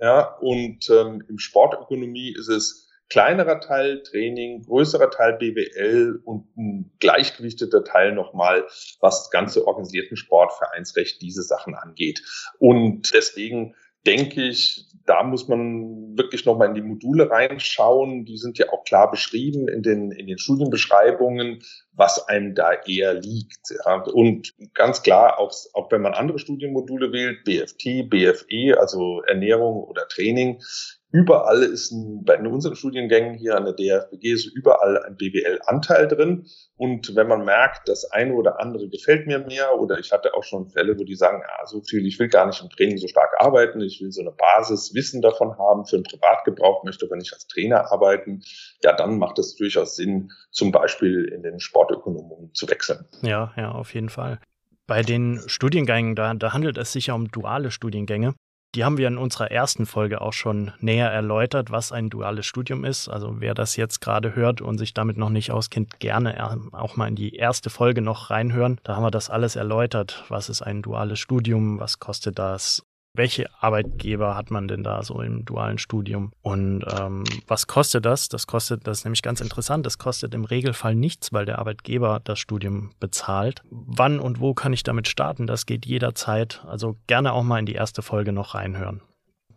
ja, 0.00 0.36
und 0.40 0.88
ähm, 0.90 1.22
im 1.28 1.38
Sportökonomie 1.38 2.34
ist 2.36 2.48
es 2.48 2.88
kleinerer 3.10 3.60
Teil 3.60 4.02
Training, 4.02 4.62
größerer 4.62 5.10
Teil 5.10 5.34
BWL 5.34 6.22
und 6.24 6.46
ein 6.56 6.92
gleichgewichteter 7.00 7.84
Teil 7.84 8.12
nochmal, 8.12 8.66
was 9.00 9.22
das 9.22 9.30
ganze 9.30 9.66
organisierten 9.66 10.16
Sport, 10.16 10.52
Vereinsrecht, 10.52 11.20
diese 11.20 11.42
Sachen 11.42 11.74
angeht. 11.74 12.22
Und 12.58 13.12
deswegen 13.12 13.74
denke 14.06 14.42
ich, 14.42 14.86
da 15.06 15.22
muss 15.22 15.48
man 15.48 16.16
wirklich 16.16 16.46
nochmal 16.46 16.68
in 16.68 16.74
die 16.74 16.82
Module 16.82 17.30
reinschauen. 17.30 18.24
Die 18.24 18.36
sind 18.36 18.58
ja 18.58 18.72
auch 18.72 18.84
klar 18.84 19.10
beschrieben 19.10 19.68
in 19.68 19.82
den, 19.82 20.12
in 20.12 20.26
den 20.26 20.38
Studienbeschreibungen, 20.38 21.62
was 21.92 22.28
einem 22.28 22.54
da 22.54 22.72
eher 22.86 23.14
liegt. 23.14 23.74
Und 24.12 24.54
ganz 24.74 25.02
klar, 25.02 25.38
auch, 25.38 25.52
auch 25.74 25.90
wenn 25.90 26.02
man 26.02 26.14
andere 26.14 26.38
Studienmodule 26.38 27.12
wählt, 27.12 27.44
BFT, 27.44 28.08
BFE, 28.08 28.78
also 28.78 29.22
Ernährung 29.22 29.82
oder 29.84 30.06
Training, 30.08 30.60
Überall 31.12 31.62
ist 31.62 31.90
ein, 31.90 32.24
bei 32.24 32.38
unseren 32.38 32.76
Studiengängen 32.76 33.34
hier 33.34 33.56
an 33.56 33.64
der 33.64 33.74
DFBG 33.74 34.32
ist 34.32 34.46
überall 34.46 35.02
ein 35.02 35.16
BWL-Anteil 35.16 36.06
drin. 36.06 36.46
Und 36.76 37.16
wenn 37.16 37.26
man 37.26 37.44
merkt, 37.44 37.88
das 37.88 38.04
eine 38.12 38.34
oder 38.34 38.60
andere 38.60 38.88
gefällt 38.88 39.26
mir 39.26 39.40
mehr, 39.40 39.78
oder 39.78 39.98
ich 39.98 40.12
hatte 40.12 40.34
auch 40.34 40.44
schon 40.44 40.68
Fälle, 40.70 40.96
wo 40.98 41.04
die 41.04 41.16
sagen, 41.16 41.42
ja, 41.42 41.66
so 41.66 41.82
viel, 41.82 42.06
ich 42.06 42.18
will 42.20 42.28
gar 42.28 42.46
nicht 42.46 42.62
im 42.62 42.70
Training 42.70 42.98
so 42.98 43.08
stark 43.08 43.34
arbeiten, 43.38 43.80
ich 43.80 44.00
will 44.00 44.12
so 44.12 44.20
eine 44.20 44.30
Basiswissen 44.30 45.20
davon 45.20 45.58
haben, 45.58 45.84
für 45.84 45.96
den 45.96 46.04
Privatgebrauch 46.04 46.84
möchte 46.84 47.06
aber 47.06 47.16
nicht 47.16 47.32
als 47.32 47.46
Trainer 47.48 47.90
arbeiten, 47.90 48.42
ja, 48.82 48.94
dann 48.94 49.18
macht 49.18 49.38
es 49.40 49.56
durchaus 49.56 49.96
Sinn, 49.96 50.30
zum 50.52 50.70
Beispiel 50.70 51.24
in 51.24 51.42
den 51.42 51.58
Sportökonomen 51.58 52.54
zu 52.54 52.68
wechseln. 52.70 53.04
Ja, 53.22 53.52
ja, 53.56 53.72
auf 53.72 53.94
jeden 53.94 54.10
Fall. 54.10 54.38
Bei 54.86 55.02
den 55.02 55.40
Studiengängen, 55.46 56.14
da, 56.14 56.34
da 56.34 56.52
handelt 56.52 56.78
es 56.78 56.92
sich 56.92 57.08
ja 57.08 57.14
um 57.14 57.30
duale 57.30 57.70
Studiengänge. 57.70 58.34
Die 58.76 58.84
haben 58.84 58.98
wir 58.98 59.08
in 59.08 59.18
unserer 59.18 59.50
ersten 59.50 59.84
Folge 59.84 60.20
auch 60.20 60.32
schon 60.32 60.72
näher 60.78 61.10
erläutert, 61.10 61.72
was 61.72 61.90
ein 61.90 62.08
duales 62.08 62.46
Studium 62.46 62.84
ist. 62.84 63.08
Also 63.08 63.40
wer 63.40 63.54
das 63.54 63.74
jetzt 63.74 64.00
gerade 64.00 64.36
hört 64.36 64.60
und 64.60 64.78
sich 64.78 64.94
damit 64.94 65.16
noch 65.16 65.30
nicht 65.30 65.50
auskennt, 65.50 65.98
gerne 65.98 66.70
auch 66.72 66.96
mal 66.96 67.08
in 67.08 67.16
die 67.16 67.34
erste 67.34 67.68
Folge 67.68 68.00
noch 68.00 68.30
reinhören. 68.30 68.78
Da 68.84 68.94
haben 68.94 69.02
wir 69.02 69.10
das 69.10 69.28
alles 69.28 69.56
erläutert. 69.56 70.24
Was 70.28 70.48
ist 70.48 70.62
ein 70.62 70.82
duales 70.82 71.18
Studium? 71.18 71.80
Was 71.80 71.98
kostet 71.98 72.38
das? 72.38 72.86
Welche 73.14 73.46
Arbeitgeber 73.60 74.36
hat 74.36 74.50
man 74.50 74.68
denn 74.68 74.82
da 74.82 75.02
so 75.02 75.20
im 75.20 75.44
dualen 75.44 75.78
Studium 75.78 76.32
und 76.42 76.84
ähm, 76.98 77.24
was 77.46 77.66
kostet 77.66 78.04
das? 78.04 78.28
Das 78.28 78.46
kostet, 78.46 78.86
das 78.86 78.98
ist 78.98 79.04
nämlich 79.04 79.22
ganz 79.22 79.40
interessant, 79.40 79.84
das 79.84 79.98
kostet 79.98 80.34
im 80.34 80.44
Regelfall 80.44 80.94
nichts, 80.94 81.32
weil 81.32 81.44
der 81.44 81.58
Arbeitgeber 81.58 82.20
das 82.22 82.38
Studium 82.38 82.92
bezahlt. 83.00 83.62
Wann 83.70 84.20
und 84.20 84.40
wo 84.40 84.54
kann 84.54 84.72
ich 84.72 84.82
damit 84.82 85.08
starten? 85.08 85.46
Das 85.46 85.66
geht 85.66 85.86
jederzeit. 85.86 86.64
Also 86.66 86.96
gerne 87.06 87.32
auch 87.32 87.42
mal 87.42 87.58
in 87.58 87.66
die 87.66 87.74
erste 87.74 88.02
Folge 88.02 88.32
noch 88.32 88.54
reinhören. 88.54 89.02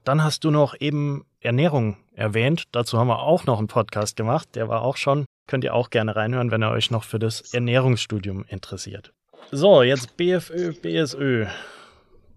Dann 0.04 0.24
hast 0.24 0.44
du 0.44 0.52
noch 0.52 0.76
eben 0.80 1.26
Ernährung 1.40 1.98
erwähnt. 2.14 2.66
Dazu 2.72 2.98
haben 2.98 3.08
wir 3.08 3.20
auch 3.20 3.46
noch 3.46 3.60
einen 3.60 3.68
Podcast 3.68 4.16
gemacht. 4.16 4.50
Der 4.56 4.68
war 4.68 4.82
auch 4.82 4.98
schon. 4.98 5.26
Könnt 5.48 5.64
ihr 5.64 5.74
auch 5.74 5.90
gerne 5.90 6.16
reinhören, 6.16 6.52
wenn 6.52 6.64
ihr 6.64 6.72
euch 6.72 6.92
noch 6.92 7.04
für 7.04 7.20
das 7.20 7.54
Ernährungsstudium 7.54 8.46
interessiert. 8.48 9.14
So, 9.52 9.84
jetzt 9.84 10.18
BFÖ, 10.18 10.74
BSÖ. 10.74 11.46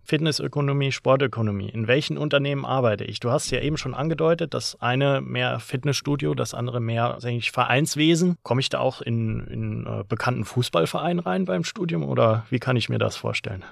Fitnessökonomie, 0.06 0.92
Sportökonomie. 0.92 1.68
In 1.68 1.88
welchen 1.88 2.18
Unternehmen 2.18 2.64
arbeite 2.64 3.04
ich? 3.04 3.20
Du 3.20 3.30
hast 3.30 3.50
ja 3.50 3.60
eben 3.60 3.76
schon 3.76 3.94
angedeutet, 3.94 4.54
das 4.54 4.80
eine 4.80 5.20
mehr 5.20 5.60
Fitnessstudio, 5.60 6.34
das 6.34 6.54
andere 6.54 6.80
mehr 6.80 7.18
ich, 7.25 7.50
Vereinswesen. 7.50 8.36
Komme 8.42 8.60
ich 8.60 8.68
da 8.68 8.80
auch 8.80 9.02
in, 9.02 9.46
in 9.46 9.86
äh, 9.86 10.04
bekannten 10.08 10.44
Fußballverein 10.44 11.18
rein 11.18 11.44
beim 11.44 11.64
Studium 11.64 12.08
oder 12.08 12.46
wie 12.50 12.58
kann 12.58 12.76
ich 12.76 12.88
mir 12.88 12.98
das 12.98 13.16
vorstellen? 13.16 13.64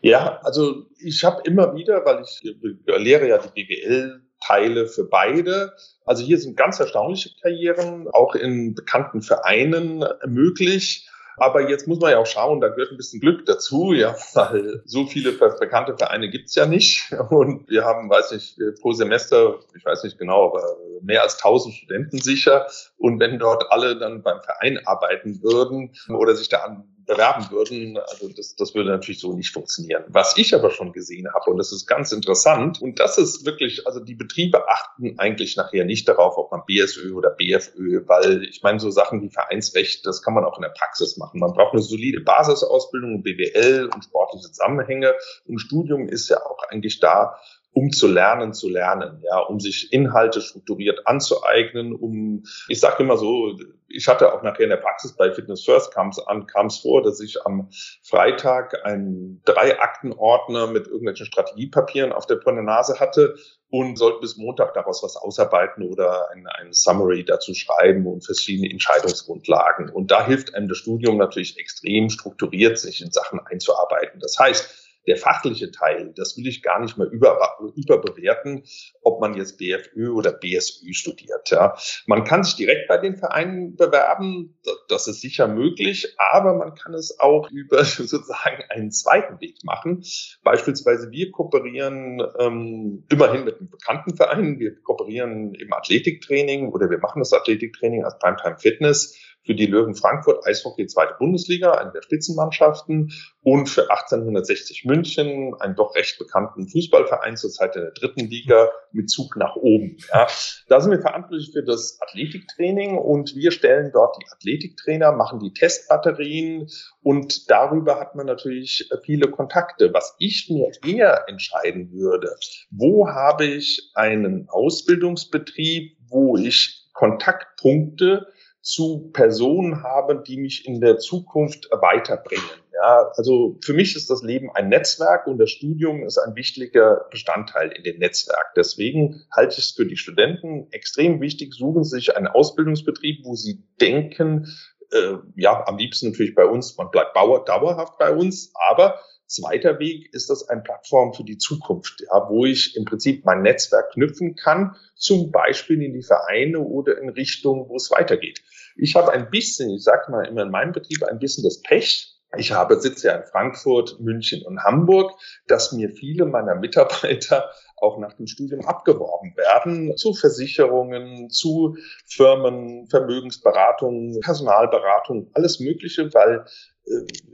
Ja, 0.00 0.40
also 0.42 0.86
ich 0.98 1.24
habe 1.24 1.42
immer 1.44 1.74
wieder, 1.74 2.04
weil 2.04 2.22
ich 2.22 2.44
äh, 2.44 2.98
lehre 2.98 3.28
ja 3.28 3.38
die 3.38 3.64
BWL 3.64 4.22
Teile 4.46 4.86
für 4.86 5.04
beide. 5.04 5.72
Also 6.04 6.24
hier 6.24 6.38
sind 6.38 6.56
ganz 6.56 6.80
erstaunliche 6.80 7.30
Karrieren, 7.40 8.08
auch 8.12 8.34
in 8.34 8.74
bekannten 8.74 9.22
Vereinen 9.22 10.04
möglich. 10.26 11.08
Aber 11.36 11.68
jetzt 11.68 11.88
muss 11.88 12.00
man 12.00 12.10
ja 12.10 12.18
auch 12.18 12.26
schauen, 12.26 12.60
da 12.60 12.68
gehört 12.68 12.90
ein 12.90 12.96
bisschen 12.96 13.20
Glück 13.20 13.46
dazu, 13.46 13.92
ja, 13.92 14.14
weil 14.34 14.82
so 14.84 15.06
viele 15.06 15.32
bekannte 15.32 15.96
Vereine 15.96 16.28
gibt's 16.28 16.54
ja 16.54 16.66
nicht. 16.66 17.12
Und 17.30 17.68
wir 17.68 17.84
haben, 17.84 18.10
weiß 18.10 18.32
nicht, 18.32 18.58
pro 18.80 18.92
Semester, 18.92 19.58
ich 19.76 19.84
weiß 19.84 20.04
nicht 20.04 20.18
genau, 20.18 20.48
aber 20.48 20.76
mehr 21.02 21.22
als 21.22 21.36
1000 21.36 21.74
Studenten 21.74 22.18
sicher. 22.18 22.66
Und 22.98 23.18
wenn 23.20 23.38
dort 23.38 23.70
alle 23.70 23.98
dann 23.98 24.22
beim 24.22 24.42
Verein 24.42 24.80
arbeiten 24.84 25.42
würden 25.42 25.92
oder 26.08 26.34
sich 26.34 26.48
da 26.48 26.58
an 26.58 26.84
bewerben 27.06 27.50
würden. 27.50 27.98
Also 27.98 28.28
das, 28.28 28.54
das 28.56 28.74
würde 28.74 28.90
natürlich 28.90 29.20
so 29.20 29.32
nicht 29.32 29.52
funktionieren. 29.52 30.04
Was 30.08 30.36
ich 30.36 30.54
aber 30.54 30.70
schon 30.70 30.92
gesehen 30.92 31.28
habe, 31.32 31.50
und 31.50 31.58
das 31.58 31.72
ist 31.72 31.86
ganz 31.86 32.12
interessant, 32.12 32.80
und 32.80 32.98
das 33.00 33.18
ist 33.18 33.44
wirklich, 33.44 33.86
also 33.86 34.00
die 34.00 34.14
Betriebe 34.14 34.68
achten 34.68 35.18
eigentlich 35.18 35.56
nachher 35.56 35.84
nicht 35.84 36.08
darauf, 36.08 36.36
ob 36.36 36.50
man 36.50 36.62
BSÖ 36.66 37.12
oder 37.14 37.30
BFÖ, 37.30 38.06
weil 38.06 38.44
ich 38.44 38.62
meine, 38.62 38.80
so 38.80 38.90
Sachen 38.90 39.22
wie 39.22 39.30
Vereinsrecht, 39.30 40.06
das 40.06 40.22
kann 40.22 40.34
man 40.34 40.44
auch 40.44 40.56
in 40.56 40.62
der 40.62 40.70
Praxis 40.70 41.16
machen. 41.16 41.40
Man 41.40 41.52
braucht 41.52 41.72
eine 41.72 41.82
solide 41.82 42.20
Basisausbildung, 42.20 43.22
BWL 43.22 43.90
und 43.92 44.04
sportliche 44.04 44.48
Zusammenhänge. 44.48 45.14
Und 45.46 45.58
Studium 45.58 46.08
ist 46.08 46.28
ja 46.28 46.38
auch 46.44 46.58
eigentlich 46.68 47.00
da, 47.00 47.36
um 47.72 47.90
zu 47.90 48.06
lernen, 48.06 48.52
zu 48.52 48.68
lernen, 48.68 49.22
ja, 49.24 49.38
um 49.38 49.58
sich 49.58 49.92
Inhalte 49.92 50.40
strukturiert 50.40 51.06
anzueignen, 51.06 51.94
um, 51.94 52.44
ich 52.68 52.80
sage 52.80 53.02
immer 53.02 53.16
so, 53.16 53.58
ich 53.88 54.08
hatte 54.08 54.32
auch 54.32 54.42
nachher 54.42 54.64
in 54.64 54.70
der 54.70 54.76
Praxis 54.76 55.12
bei 55.12 55.30
Fitness 55.32 55.64
First 55.64 55.92
kam 55.92 56.08
es 56.08 56.18
an, 56.18 56.46
kam 56.46 56.66
es 56.66 56.78
vor, 56.78 57.02
dass 57.02 57.20
ich 57.20 57.44
am 57.44 57.68
Freitag 58.02 58.84
einen 58.84 59.42
Drei-Akten-Ordner 59.44 60.66
mit 60.66 60.86
irgendwelchen 60.86 61.26
Strategiepapieren 61.26 62.12
auf 62.12 62.26
der 62.26 62.36
Brünne 62.36 62.62
Nase 62.62 63.00
hatte 63.00 63.36
und 63.68 63.96
sollte 63.96 64.20
bis 64.20 64.36
Montag 64.36 64.74
daraus 64.74 65.02
was 65.02 65.16
ausarbeiten 65.16 65.82
oder 65.82 66.30
ein, 66.30 66.46
ein 66.46 66.72
Summary 66.72 67.24
dazu 67.24 67.54
schreiben 67.54 68.06
und 68.06 68.24
verschiedene 68.24 68.70
Entscheidungsgrundlagen. 68.70 69.88
Und 69.88 70.10
da 70.10 70.26
hilft 70.26 70.54
einem 70.54 70.68
das 70.68 70.78
Studium 70.78 71.16
natürlich 71.16 71.58
extrem 71.58 72.10
strukturiert, 72.10 72.78
sich 72.78 73.02
in 73.02 73.10
Sachen 73.10 73.40
einzuarbeiten. 73.40 74.20
Das 74.20 74.38
heißt, 74.38 74.81
der 75.06 75.16
fachliche 75.16 75.70
Teil, 75.70 76.12
das 76.16 76.36
will 76.36 76.46
ich 76.46 76.62
gar 76.62 76.80
nicht 76.80 76.96
mehr 76.96 77.08
über, 77.08 77.38
überbewerten, 77.74 78.64
ob 79.02 79.20
man 79.20 79.34
jetzt 79.34 79.58
BFÖ 79.58 80.10
oder 80.10 80.32
BSÖ 80.32 80.92
studiert. 80.92 81.50
Ja. 81.50 81.76
Man 82.06 82.24
kann 82.24 82.44
sich 82.44 82.54
direkt 82.56 82.88
bei 82.88 82.98
den 82.98 83.16
Vereinen 83.16 83.76
bewerben, 83.76 84.58
das 84.88 85.08
ist 85.08 85.20
sicher 85.20 85.48
möglich, 85.48 86.14
aber 86.18 86.54
man 86.54 86.74
kann 86.74 86.94
es 86.94 87.18
auch 87.18 87.50
über 87.50 87.84
sozusagen 87.84 88.62
einen 88.68 88.90
zweiten 88.90 89.40
Weg 89.40 89.58
machen. 89.64 90.04
Beispielsweise 90.44 91.10
wir 91.10 91.30
kooperieren 91.32 92.22
ähm, 92.38 93.04
immerhin 93.10 93.44
mit 93.44 93.58
einem 93.58 93.70
bekannten 93.70 94.16
Verein, 94.16 94.58
wir 94.58 94.80
kooperieren 94.82 95.54
im 95.54 95.72
Athletiktraining 95.72 96.70
oder 96.72 96.90
wir 96.90 96.98
machen 96.98 97.20
das 97.20 97.32
Athletiktraining 97.32 98.04
als 98.04 98.18
Primetime 98.18 98.58
Fitness 98.58 99.18
für 99.44 99.54
die 99.54 99.66
Löwen 99.66 99.94
Frankfurt 99.94 100.46
Eishockey 100.46 100.86
zweite 100.86 101.14
Bundesliga, 101.18 101.72
eine 101.72 101.92
der 101.92 102.02
Spitzenmannschaften 102.02 103.12
und 103.42 103.68
für 103.68 103.90
1860 103.90 104.84
München, 104.84 105.54
einen 105.58 105.74
doch 105.74 105.94
recht 105.96 106.18
bekannten 106.18 106.68
Fußballverein 106.68 107.36
zur 107.36 107.50
Zeit 107.50 107.74
der 107.74 107.90
dritten 107.90 108.26
Liga 108.26 108.68
mit 108.92 109.10
Zug 109.10 109.36
nach 109.36 109.56
oben. 109.56 109.96
Ja. 110.12 110.28
Da 110.68 110.80
sind 110.80 110.92
wir 110.92 111.00
verantwortlich 111.00 111.50
für 111.52 111.64
das 111.64 111.98
Athletiktraining 112.00 112.96
und 112.96 113.34
wir 113.34 113.50
stellen 113.50 113.90
dort 113.92 114.16
die 114.20 114.26
Athletiktrainer, 114.30 115.12
machen 115.12 115.40
die 115.40 115.52
Testbatterien 115.52 116.68
und 117.02 117.50
darüber 117.50 117.98
hat 117.98 118.14
man 118.14 118.26
natürlich 118.26 118.88
viele 119.04 119.28
Kontakte. 119.28 119.92
Was 119.92 120.14
ich 120.18 120.48
mir 120.50 120.70
eher 120.86 121.24
entscheiden 121.28 121.92
würde, 121.92 122.36
wo 122.70 123.08
habe 123.08 123.46
ich 123.46 123.90
einen 123.94 124.48
Ausbildungsbetrieb, 124.48 125.96
wo 126.08 126.36
ich 126.36 126.82
Kontaktpunkte 126.92 128.28
zu 128.62 129.10
Personen 129.12 129.82
haben, 129.82 130.22
die 130.24 130.36
mich 130.36 130.66
in 130.66 130.80
der 130.80 130.98
Zukunft 130.98 131.68
weiterbringen. 131.72 132.44
Ja, 132.72 133.10
also 133.16 133.58
für 133.62 133.74
mich 133.74 133.96
ist 133.96 134.08
das 134.08 134.22
Leben 134.22 134.50
ein 134.54 134.68
Netzwerk 134.68 135.26
und 135.26 135.38
das 135.38 135.50
Studium 135.50 136.04
ist 136.04 136.18
ein 136.18 136.34
wichtiger 136.36 137.06
Bestandteil 137.10 137.70
in 137.72 137.84
dem 137.84 137.98
Netzwerk. 137.98 138.54
Deswegen 138.56 139.22
halte 139.30 139.54
ich 139.54 139.64
es 139.64 139.70
für 139.72 139.86
die 139.86 139.96
Studenten 139.96 140.68
extrem 140.70 141.20
wichtig, 141.20 141.54
suchen 141.54 141.84
sich 141.84 142.16
einen 142.16 142.28
Ausbildungsbetrieb, 142.28 143.24
wo 143.24 143.34
sie 143.34 143.62
denken, 143.80 144.48
äh, 144.92 145.14
ja, 145.36 145.66
am 145.66 145.78
liebsten 145.78 146.10
natürlich 146.10 146.34
bei 146.34 146.46
uns, 146.46 146.76
man 146.76 146.90
bleibt 146.90 147.16
dauerhaft 147.16 147.98
bei 147.98 148.12
uns, 148.12 148.52
aber 148.70 149.00
Zweiter 149.32 149.78
Weg 149.78 150.12
ist 150.12 150.28
das 150.28 150.50
eine 150.50 150.60
Plattform 150.60 151.14
für 151.14 151.24
die 151.24 151.38
Zukunft, 151.38 152.02
ja, 152.02 152.28
wo 152.28 152.44
ich 152.44 152.76
im 152.76 152.84
Prinzip 152.84 153.24
mein 153.24 153.40
Netzwerk 153.40 153.92
knüpfen 153.92 154.36
kann, 154.36 154.76
zum 154.94 155.30
Beispiel 155.30 155.80
in 155.80 155.94
die 155.94 156.02
Vereine 156.02 156.60
oder 156.60 156.98
in 156.98 157.08
Richtung, 157.08 157.66
wo 157.70 157.76
es 157.76 157.90
weitergeht. 157.90 158.42
Ich 158.76 158.94
habe 158.94 159.10
ein 159.10 159.30
bisschen, 159.30 159.70
ich 159.70 159.84
sage 159.84 160.10
mal 160.10 160.26
immer 160.26 160.42
in 160.42 160.50
meinem 160.50 160.72
Betrieb, 160.72 161.02
ein 161.04 161.18
bisschen 161.18 161.44
das 161.44 161.62
Pech, 161.62 162.12
ich 162.36 162.52
habe 162.52 162.80
sitze 162.80 163.08
ja 163.08 163.14
in 163.14 163.24
Frankfurt, 163.24 164.00
München 164.00 164.42
und 164.44 164.62
Hamburg, 164.62 165.12
dass 165.48 165.72
mir 165.72 165.90
viele 165.90 166.26
meiner 166.26 166.54
Mitarbeiter 166.54 167.50
auch 167.76 167.98
nach 167.98 168.12
dem 168.14 168.26
Studium 168.26 168.64
abgeworben 168.66 169.34
werden 169.36 169.96
zu 169.96 170.14
Versicherungen, 170.14 171.30
zu 171.30 171.76
Firmen, 172.06 172.86
Vermögensberatungen, 172.86 174.20
Personalberatung, 174.20 175.30
alles 175.34 175.58
Mögliche, 175.60 176.12
weil 176.14 176.46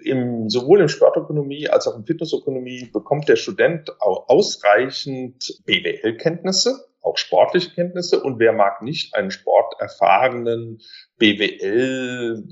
im, 0.02 0.48
sowohl 0.50 0.80
in 0.80 0.88
Sportökonomie 0.88 1.68
als 1.68 1.86
auch 1.86 1.96
in 1.96 2.04
Fitnessökonomie 2.04 2.90
bekommt 2.92 3.28
der 3.28 3.36
Student 3.36 4.00
auch 4.00 4.28
ausreichend 4.28 5.62
BWL-Kenntnisse, 5.64 6.86
auch 7.00 7.16
sportliche 7.16 7.70
Kenntnisse. 7.70 8.22
Und 8.22 8.38
wer 8.38 8.52
mag 8.52 8.82
nicht 8.82 9.14
einen 9.14 9.30
sporterfahrenen, 9.30 10.80
BWL 11.18 12.44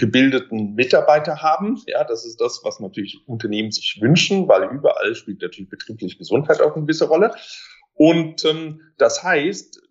äh, 0.00 0.54
Mitarbeiter 0.54 1.42
haben? 1.42 1.82
Ja, 1.86 2.04
das 2.04 2.24
ist 2.24 2.40
das, 2.40 2.60
was 2.64 2.80
natürlich 2.80 3.26
Unternehmen 3.26 3.72
sich 3.72 3.98
wünschen, 4.00 4.46
weil 4.48 4.70
überall 4.70 5.14
spielt 5.14 5.40
natürlich 5.40 5.70
betriebliche 5.70 6.18
Gesundheit 6.18 6.60
auch 6.60 6.74
eine 6.74 6.84
gewisse 6.84 7.08
Rolle. 7.08 7.34
Und 7.94 8.44
ähm, 8.44 8.80
das 8.98 9.22
heißt, 9.22 9.83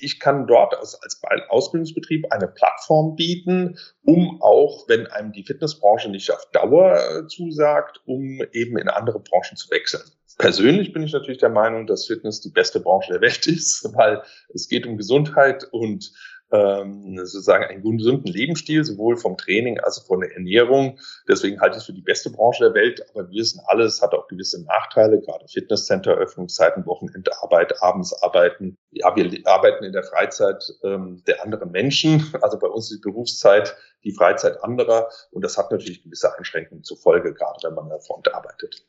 ich 0.00 0.20
kann 0.20 0.46
dort 0.46 0.74
als, 0.74 1.00
als 1.02 1.20
Ausbildungsbetrieb 1.48 2.32
eine 2.32 2.48
Plattform 2.48 3.16
bieten, 3.16 3.78
um 4.04 4.40
auch, 4.42 4.88
wenn 4.88 5.06
einem 5.06 5.32
die 5.32 5.44
Fitnessbranche 5.44 6.10
nicht 6.10 6.30
auf 6.30 6.48
Dauer 6.52 6.96
äh, 6.96 7.26
zusagt, 7.26 8.00
um 8.06 8.40
eben 8.52 8.78
in 8.78 8.88
andere 8.88 9.20
Branchen 9.20 9.56
zu 9.56 9.70
wechseln. 9.70 10.02
Persönlich 10.38 10.92
bin 10.92 11.02
ich 11.02 11.12
natürlich 11.12 11.38
der 11.38 11.48
Meinung, 11.48 11.86
dass 11.86 12.06
Fitness 12.06 12.42
die 12.42 12.50
beste 12.50 12.80
Branche 12.80 13.12
der 13.12 13.22
Welt 13.22 13.46
ist, 13.46 13.88
weil 13.94 14.22
es 14.52 14.68
geht 14.68 14.86
um 14.86 14.96
Gesundheit 14.96 15.64
und 15.70 16.12
ähm, 16.52 17.18
sozusagen 17.18 17.64
einen 17.64 17.82
gesunden 17.82 18.32
Lebensstil, 18.32 18.84
sowohl 18.84 19.16
vom 19.16 19.36
Training 19.36 19.80
als 19.80 20.00
auch 20.00 20.06
von 20.06 20.20
der 20.20 20.32
Ernährung. 20.32 20.98
Deswegen 21.28 21.60
halte 21.60 21.76
ich 21.76 21.82
es 21.82 21.86
für 21.86 21.92
die 21.92 22.02
beste 22.02 22.30
Branche 22.30 22.64
der 22.64 22.74
Welt. 22.74 23.04
Aber 23.10 23.28
wir 23.28 23.40
wissen 23.40 23.60
alles, 23.66 24.00
hat 24.02 24.14
auch 24.14 24.28
gewisse 24.28 24.62
Nachteile, 24.64 25.20
gerade 25.20 25.46
Fitnesscenter, 25.48 26.14
Öffnungszeiten, 26.14 26.86
Wochenendarbeit, 26.86 27.82
Abendsarbeiten. 27.82 28.78
Ja, 28.90 29.14
wir 29.16 29.30
arbeiten 29.44 29.84
in 29.84 29.92
der 29.92 30.04
Freizeit 30.04 30.64
ähm, 30.84 31.22
der 31.26 31.42
anderen 31.42 31.70
Menschen. 31.70 32.32
Also 32.42 32.58
bei 32.58 32.68
uns 32.68 32.90
ist 32.90 32.98
die 32.98 33.08
Berufszeit 33.08 33.76
die 34.04 34.12
Freizeit 34.12 34.62
anderer. 34.62 35.08
Und 35.32 35.42
das 35.44 35.58
hat 35.58 35.70
natürlich 35.72 36.02
gewisse 36.02 36.36
Einschränkungen 36.36 36.84
zur 36.84 36.96
Folge, 36.96 37.34
gerade 37.34 37.58
wenn 37.64 37.74
man 37.74 37.84
in 37.84 37.90
der 37.90 38.00
Front 38.00 38.32
arbeitet. 38.32 38.86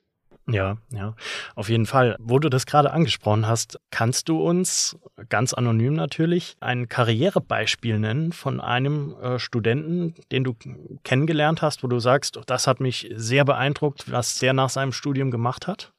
Ja, 0.49 0.77
ja, 0.93 1.13
auf 1.55 1.67
jeden 1.67 1.85
Fall. 1.85 2.15
Wo 2.19 2.39
du 2.39 2.47
das 2.47 2.65
gerade 2.65 2.91
angesprochen 2.91 3.47
hast, 3.47 3.79
kannst 3.91 4.29
du 4.29 4.41
uns 4.41 4.97
ganz 5.27 5.53
anonym 5.53 5.93
natürlich 5.93 6.55
ein 6.61 6.87
Karrierebeispiel 6.87 7.99
nennen 7.99 8.31
von 8.31 8.61
einem 8.61 9.13
äh, 9.21 9.39
Studenten, 9.39 10.15
den 10.31 10.45
du 10.45 10.55
kennengelernt 11.03 11.61
hast, 11.61 11.83
wo 11.83 11.87
du 11.87 11.99
sagst, 11.99 12.39
das 12.45 12.65
hat 12.65 12.79
mich 12.79 13.09
sehr 13.13 13.43
beeindruckt, 13.43 14.09
was 14.09 14.39
der 14.39 14.53
nach 14.53 14.69
seinem 14.69 14.93
Studium 14.93 15.31
gemacht 15.31 15.67
hat? 15.67 15.91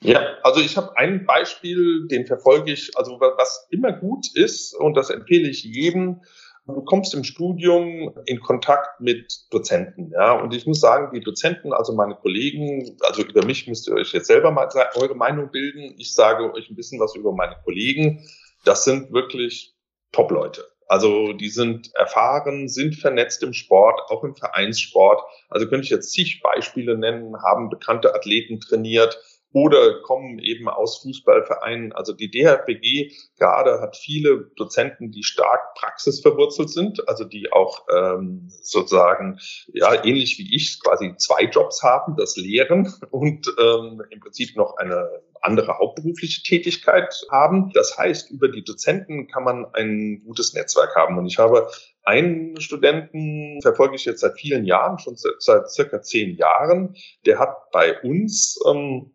Ja, 0.00 0.20
also 0.42 0.60
ich 0.60 0.76
habe 0.76 0.96
ein 0.96 1.26
Beispiel, 1.26 2.06
den 2.08 2.26
verfolge 2.26 2.72
ich, 2.72 2.96
also 2.96 3.20
was 3.20 3.66
immer 3.70 3.92
gut 3.92 4.26
ist 4.34 4.74
und 4.74 4.94
das 4.96 5.10
empfehle 5.10 5.48
ich 5.48 5.64
jedem, 5.64 6.20
Du 6.66 6.80
kommst 6.82 7.12
im 7.14 7.24
Studium 7.24 8.14
in 8.26 8.40
Kontakt 8.40 9.00
mit 9.00 9.46
Dozenten, 9.50 10.12
ja. 10.12 10.32
Und 10.40 10.54
ich 10.54 10.64
muss 10.64 10.80
sagen, 10.80 11.12
die 11.12 11.20
Dozenten, 11.20 11.72
also 11.72 11.92
meine 11.92 12.14
Kollegen, 12.14 12.96
also 13.00 13.22
über 13.22 13.44
mich 13.44 13.66
müsst 13.66 13.88
ihr 13.88 13.94
euch 13.94 14.12
jetzt 14.12 14.28
selber 14.28 14.52
mal 14.52 14.68
eure 14.94 15.16
Meinung 15.16 15.50
bilden. 15.50 15.94
Ich 15.98 16.14
sage 16.14 16.52
euch 16.52 16.70
ein 16.70 16.76
bisschen 16.76 17.00
was 17.00 17.16
über 17.16 17.32
meine 17.32 17.56
Kollegen. 17.64 18.24
Das 18.64 18.84
sind 18.84 19.12
wirklich 19.12 19.74
Top-Leute. 20.12 20.64
Also 20.86 21.32
die 21.32 21.48
sind 21.48 21.90
erfahren, 21.94 22.68
sind 22.68 22.96
vernetzt 22.96 23.42
im 23.42 23.54
Sport, 23.54 24.00
auch 24.10 24.22
im 24.22 24.36
Vereinssport. 24.36 25.22
Also 25.48 25.66
könnte 25.66 25.84
ich 25.84 25.90
jetzt 25.90 26.12
zig 26.12 26.42
Beispiele 26.42 26.96
nennen, 26.96 27.34
haben 27.42 27.70
bekannte 27.70 28.14
Athleten 28.14 28.60
trainiert, 28.60 29.18
oder 29.52 30.00
kommen 30.02 30.38
eben 30.38 30.68
aus 30.68 31.02
Fußballvereinen. 31.02 31.92
Also 31.92 32.12
die 32.12 32.30
DHPG 32.30 33.12
gerade 33.38 33.80
hat 33.80 33.96
viele 33.96 34.50
Dozenten, 34.56 35.10
die 35.10 35.22
stark 35.22 35.74
praxisverwurzelt 35.74 36.70
sind, 36.70 37.08
also 37.08 37.24
die 37.24 37.52
auch 37.52 37.86
ähm, 37.94 38.48
sozusagen 38.62 39.38
ja 39.72 40.04
ähnlich 40.04 40.38
wie 40.38 40.54
ich 40.54 40.80
quasi 40.82 41.14
zwei 41.16 41.44
Jobs 41.44 41.82
haben, 41.82 42.16
das 42.16 42.36
Lehren 42.36 42.92
und 43.10 43.52
ähm, 43.60 44.02
im 44.10 44.20
Prinzip 44.20 44.56
noch 44.56 44.76
eine 44.76 45.08
andere 45.42 45.78
hauptberufliche 45.78 46.42
Tätigkeit 46.42 47.14
haben. 47.30 47.70
Das 47.74 47.98
heißt, 47.98 48.30
über 48.30 48.48
die 48.48 48.64
Dozenten 48.64 49.26
kann 49.26 49.44
man 49.44 49.66
ein 49.74 50.22
gutes 50.24 50.54
Netzwerk 50.54 50.94
haben. 50.94 51.18
Und 51.18 51.26
ich 51.26 51.38
habe 51.38 51.68
Einen 52.04 52.60
Studenten 52.60 53.60
verfolge 53.62 53.94
ich 53.94 54.04
jetzt 54.04 54.20
seit 54.20 54.38
vielen 54.38 54.64
Jahren, 54.64 54.98
schon 54.98 55.16
seit 55.16 55.70
circa 55.70 56.02
zehn 56.02 56.36
Jahren. 56.36 56.96
Der 57.26 57.38
hat 57.38 57.70
bei 57.70 58.00
uns 58.02 58.58
ähm, 58.68 59.12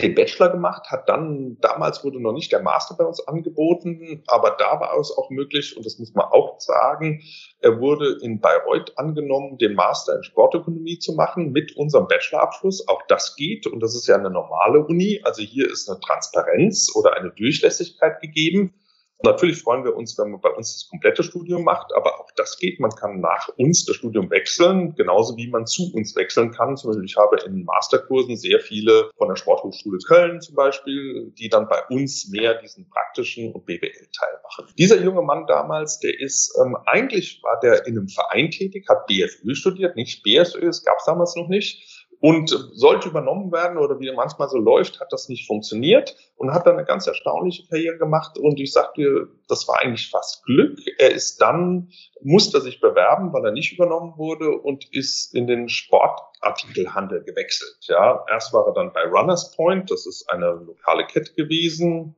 den 0.00 0.14
Bachelor 0.14 0.50
gemacht, 0.50 0.90
hat 0.90 1.08
dann, 1.08 1.56
damals 1.60 2.04
wurde 2.04 2.22
noch 2.22 2.32
nicht 2.32 2.52
der 2.52 2.62
Master 2.62 2.94
bei 2.96 3.04
uns 3.04 3.26
angeboten, 3.26 4.22
aber 4.28 4.56
da 4.58 4.78
war 4.80 4.96
es 4.98 5.10
auch 5.10 5.30
möglich, 5.30 5.76
und 5.76 5.84
das 5.84 5.98
muss 5.98 6.14
man 6.14 6.26
auch 6.26 6.60
sagen, 6.60 7.20
er 7.60 7.80
wurde 7.80 8.18
in 8.22 8.40
Bayreuth 8.40 8.96
angenommen, 8.96 9.58
den 9.58 9.74
Master 9.74 10.16
in 10.16 10.22
Sportökonomie 10.22 10.98
zu 10.98 11.14
machen 11.14 11.50
mit 11.50 11.76
unserem 11.76 12.06
Bachelorabschluss. 12.06 12.86
Auch 12.86 13.02
das 13.08 13.34
geht 13.34 13.66
und 13.66 13.80
das 13.80 13.96
ist 13.96 14.06
ja 14.06 14.14
eine 14.14 14.30
normale 14.30 14.84
Uni. 14.84 15.20
Also 15.24 15.42
hier 15.42 15.68
ist 15.68 15.88
eine 15.88 15.98
Transparenz 15.98 16.94
oder 16.94 17.16
eine 17.16 17.30
Durchlässigkeit 17.30 18.20
gegeben. 18.20 18.74
Natürlich 19.22 19.62
freuen 19.62 19.84
wir 19.84 19.96
uns, 19.96 20.16
wenn 20.16 20.30
man 20.30 20.40
bei 20.40 20.50
uns 20.50 20.74
das 20.74 20.88
komplette 20.90 21.24
Studium 21.24 21.64
macht, 21.64 21.92
aber 21.94 22.20
auch 22.20 22.30
das 22.36 22.56
geht. 22.56 22.78
Man 22.78 22.92
kann 22.92 23.20
nach 23.20 23.48
uns 23.56 23.84
das 23.84 23.96
Studium 23.96 24.30
wechseln, 24.30 24.94
genauso 24.94 25.36
wie 25.36 25.48
man 25.48 25.66
zu 25.66 25.92
uns 25.92 26.14
wechseln 26.14 26.52
kann. 26.52 26.76
Zum 26.76 26.90
Beispiel, 26.90 27.04
ich 27.04 27.16
habe 27.16 27.36
in 27.44 27.64
Masterkursen 27.64 28.36
sehr 28.36 28.60
viele 28.60 29.10
von 29.16 29.28
der 29.28 29.36
Sporthochschule 29.36 29.98
Köln 30.06 30.40
zum 30.40 30.54
Beispiel, 30.54 31.32
die 31.36 31.48
dann 31.48 31.68
bei 31.68 31.82
uns 31.90 32.28
mehr 32.28 32.60
diesen 32.60 32.88
praktischen 32.88 33.52
und 33.52 33.66
BWL-Teil 33.66 34.40
machen. 34.44 34.72
Dieser 34.78 35.00
junge 35.02 35.22
Mann 35.22 35.46
damals, 35.46 35.98
der 35.98 36.18
ist, 36.20 36.56
ähm, 36.62 36.76
eigentlich 36.86 37.40
war 37.42 37.58
der 37.60 37.86
in 37.86 37.98
einem 37.98 38.08
Verein 38.08 38.52
tätig, 38.52 38.86
hat 38.88 39.06
BFÖ 39.06 39.54
studiert, 39.54 39.96
nicht 39.96 40.22
BSÖ, 40.22 40.68
es 40.68 40.84
gab 40.84 40.98
es 40.98 41.04
damals 41.06 41.34
noch 41.34 41.48
nicht 41.48 41.97
und 42.20 42.50
sollte 42.72 43.08
übernommen 43.08 43.52
werden 43.52 43.78
oder 43.78 44.00
wie 44.00 44.10
manchmal 44.12 44.48
so 44.48 44.58
läuft, 44.58 45.00
hat 45.00 45.12
das 45.12 45.28
nicht 45.28 45.46
funktioniert 45.46 46.16
und 46.36 46.52
hat 46.52 46.66
dann 46.66 46.74
eine 46.74 46.84
ganz 46.84 47.06
erstaunliche 47.06 47.66
Karriere 47.68 47.98
gemacht 47.98 48.38
und 48.38 48.58
ich 48.58 48.72
sagte, 48.72 49.28
das 49.48 49.68
war 49.68 49.80
eigentlich 49.80 50.10
fast 50.10 50.44
Glück. 50.44 50.80
Er 50.98 51.12
ist 51.12 51.40
dann, 51.40 51.90
musste 52.20 52.60
sich 52.60 52.80
bewerben, 52.80 53.32
weil 53.32 53.44
er 53.44 53.52
nicht 53.52 53.72
übernommen 53.72 54.14
wurde 54.16 54.50
und 54.50 54.92
ist 54.92 55.34
in 55.34 55.46
den 55.46 55.68
Sportartikelhandel 55.68 57.22
gewechselt. 57.22 57.76
Ja, 57.82 58.24
erst 58.28 58.52
war 58.52 58.66
er 58.66 58.72
dann 58.72 58.92
bei 58.92 59.02
Runners 59.04 59.54
Point, 59.54 59.90
das 59.90 60.06
ist 60.06 60.28
eine 60.30 60.50
lokale 60.50 61.06
Kette 61.06 61.32
gewesen, 61.34 62.16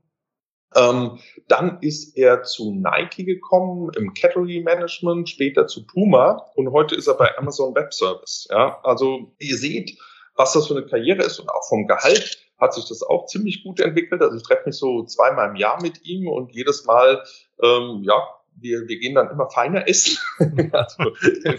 ähm, 0.77 1.19
dann 1.49 1.79
ist 1.81 2.17
er 2.17 2.43
zu 2.43 2.73
Nike 2.73 3.25
gekommen 3.25 3.91
im 3.97 4.15
Category 4.15 4.61
Management, 4.61 5.29
später 5.29 5.67
zu 5.67 5.87
Puma 5.87 6.47
und 6.55 6.71
heute 6.73 6.95
ist 6.95 7.07
er 7.07 7.15
bei 7.15 7.37
Amazon 7.39 7.75
Web 7.75 7.93
Service. 7.93 8.47
Ja, 8.51 8.79
also 8.83 9.33
ihr 9.39 9.57
seht, 9.57 9.99
was 10.37 10.53
das 10.53 10.69
für 10.69 10.77
eine 10.77 10.87
Karriere 10.87 11.23
ist 11.23 11.39
und 11.39 11.49
auch 11.51 11.69
vom 11.69 11.87
Gehalt 11.87 12.39
hat 12.61 12.75
sich 12.75 12.87
das 12.89 13.03
auch 13.03 13.27
ziemlich 13.27 13.65
gut 13.65 13.81
entwickelt. 13.81 14.23
Also 14.23 14.37
ich 14.37 14.43
treffe 14.43 14.65
mich 14.67 14.77
so 14.77 15.05
zweimal 15.05 15.49
im 15.49 15.57
Jahr 15.57 15.81
mit 15.83 16.05
ihm 16.05 16.29
und 16.29 16.53
jedes 16.53 16.85
Mal, 16.85 17.25
ähm, 17.63 18.03
ja, 18.03 18.29
wir, 18.61 18.89
wir 18.89 18.99
gehen 18.99 19.15
dann 19.15 19.31
immer 19.31 19.49
feiner 19.51 19.89
essen. 19.89 20.19
also, 20.73 21.05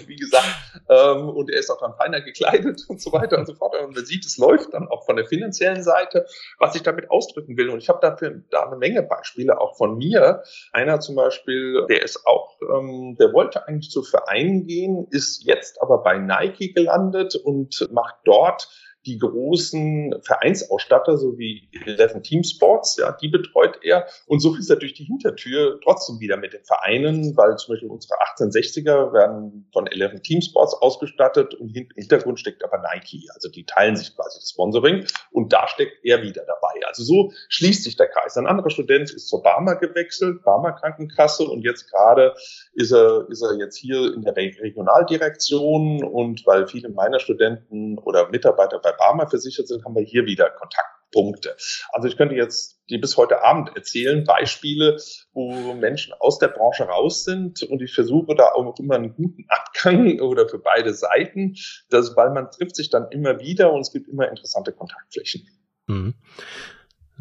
wie 0.08 0.16
gesagt, 0.16 0.46
ähm, 0.90 1.30
und 1.30 1.50
er 1.50 1.60
ist 1.60 1.70
auch 1.70 1.80
dann 1.80 1.94
feiner 1.96 2.22
gekleidet 2.22 2.86
und 2.88 3.02
so 3.02 3.12
weiter 3.12 3.38
und 3.38 3.46
so 3.46 3.54
fort. 3.54 3.76
Und 3.82 3.96
man 3.96 4.06
sieht, 4.06 4.26
es 4.26 4.38
läuft 4.38 4.74
dann 4.74 4.88
auch 4.88 5.06
von 5.06 5.16
der 5.16 5.26
finanziellen 5.26 5.84
Seite, 5.84 6.26
was 6.60 6.76
ich 6.76 6.84
damit 6.84 7.10
ausdrücken 7.10 7.58
will. 7.58 7.70
Und 7.70 7.80
ich 7.80 7.90
habe 7.90 8.00
dafür 8.02 8.42
da 8.50 8.68
eine 8.68 8.78
Menge 8.78 9.04
Beispiele 9.04 9.60
auch 9.60 9.78
von 9.78 9.98
mir. 9.98 10.44
Einer 10.72 11.00
zum 11.00 11.16
Beispiel, 11.16 11.86
der 11.90 12.04
ist 12.04 12.26
auch, 12.26 12.58
ähm, 12.62 13.16
der 13.20 13.34
wollte 13.34 13.68
eigentlich 13.68 13.92
zu 13.92 14.04
Vereinen 14.04 14.66
gehen, 14.66 15.08
ist 15.10 15.44
jetzt 15.44 15.82
aber 15.82 16.04
bei 16.04 16.18
Nike 16.18 16.74
gelandet 16.74 17.36
und 17.36 17.90
macht 17.92 18.16
dort 18.26 18.70
die 19.06 19.18
großen 19.18 20.16
Vereinsausstatter, 20.24 21.18
so 21.18 21.38
wie 21.38 21.70
Eleven 21.86 22.22
Team 22.22 22.44
Sports, 22.44 22.98
ja, 22.98 23.12
die 23.12 23.30
betreut 23.30 23.80
er. 23.84 24.06
Und 24.28 24.40
so 24.42 24.56
ist 24.56 24.70
er 24.70 24.76
durch 24.76 24.94
die 24.94 25.06
Hintertür 25.06 25.80
trotzdem 25.84 26.20
wieder 26.20 26.38
mit 26.38 26.54
den 26.54 26.64
Vereinen, 26.64 27.36
weil 27.36 27.56
zum 27.58 27.74
Beispiel 27.74 27.90
unsere 27.90 28.14
1860er 28.38 29.14
werden 29.14 29.68
von 29.74 29.88
Eleven 29.88 30.22
Team 30.22 30.42
Sports 30.42 30.76
ausgestattet 30.76 31.56
und 31.56 31.76
im 31.76 31.88
Hintergrund 31.96 32.40
steckt 32.40 32.64
aber 32.64 32.78
Nike. 32.94 33.28
Also 33.34 33.50
die 33.50 33.66
teilen 33.66 33.96
sich 33.96 34.16
quasi 34.16 34.40
das 34.40 34.52
Sponsoring 34.52 35.06
und 35.32 35.52
da 35.52 35.68
steckt 35.68 36.04
er 36.04 36.22
wieder 36.22 36.44
dabei. 36.46 36.86
Also 36.86 37.04
so 37.04 37.32
schließt 37.50 37.84
sich 37.84 37.96
der 37.96 38.08
Kreis. 38.08 38.38
Ein 38.38 38.48
anderer 38.48 38.70
Student 38.70 39.12
ist 39.12 39.28
zur 39.28 39.42
Barmer 39.42 39.78
gewechselt, 39.78 40.44
Barmer 40.44 40.74
Krankenkasse 40.74 41.44
und 41.44 41.64
jetzt 41.64 41.90
gerade 41.92 42.36
ist 42.74 42.92
er, 42.92 43.28
ist 43.30 43.42
er 43.42 43.58
jetzt 43.58 43.78
hier 43.78 44.14
in 44.14 44.22
der 44.22 44.36
Regionaldirektion 44.36 46.04
und 46.04 46.46
weil 46.46 46.68
viele 46.68 46.90
meiner 46.90 47.20
Studenten 47.20 47.98
oder 47.98 48.30
Mitarbeiter 48.30 48.80
bei 48.80 48.91
Barmer 48.94 49.28
versichert 49.28 49.68
sind, 49.68 49.84
haben 49.86 49.96
wir 49.96 50.04
hier 50.04 50.26
wieder 50.26 50.50
Kontaktpunkte. 50.50 51.56
Also 51.92 52.08
ich 52.08 52.18
könnte 52.18 52.36
jetzt 52.36 52.80
die 52.90 52.98
bis 52.98 53.18
heute 53.18 53.44
Abend 53.44 53.76
erzählen, 53.76 54.24
Beispiele, 54.24 54.98
wo 55.34 55.74
Menschen 55.74 56.14
aus 56.20 56.40
der 56.40 56.50
Branche 56.50 56.84
raus 56.84 57.24
sind 57.24 57.64
und 57.64 57.82
ich 57.82 57.94
versuche 57.94 58.36
da 58.36 58.52
auch 58.54 58.78
immer 58.80 58.96
einen 58.96 59.16
guten 59.16 59.46
Abgang 59.50 60.20
oder 60.20 60.48
für 60.48 60.60
beide 60.60 60.94
Seiten, 60.94 61.56
dass, 61.90 62.16
weil 62.16 62.32
man 62.32 62.52
trifft 62.52 62.76
sich 62.76 62.90
dann 62.90 63.10
immer 63.12 63.40
wieder 63.40 63.72
und 63.72 63.82
es 63.82 63.92
gibt 63.92 64.08
immer 64.08 64.30
interessante 64.30 64.74
Kontaktflächen. 64.74 65.48
Mhm 65.88 66.16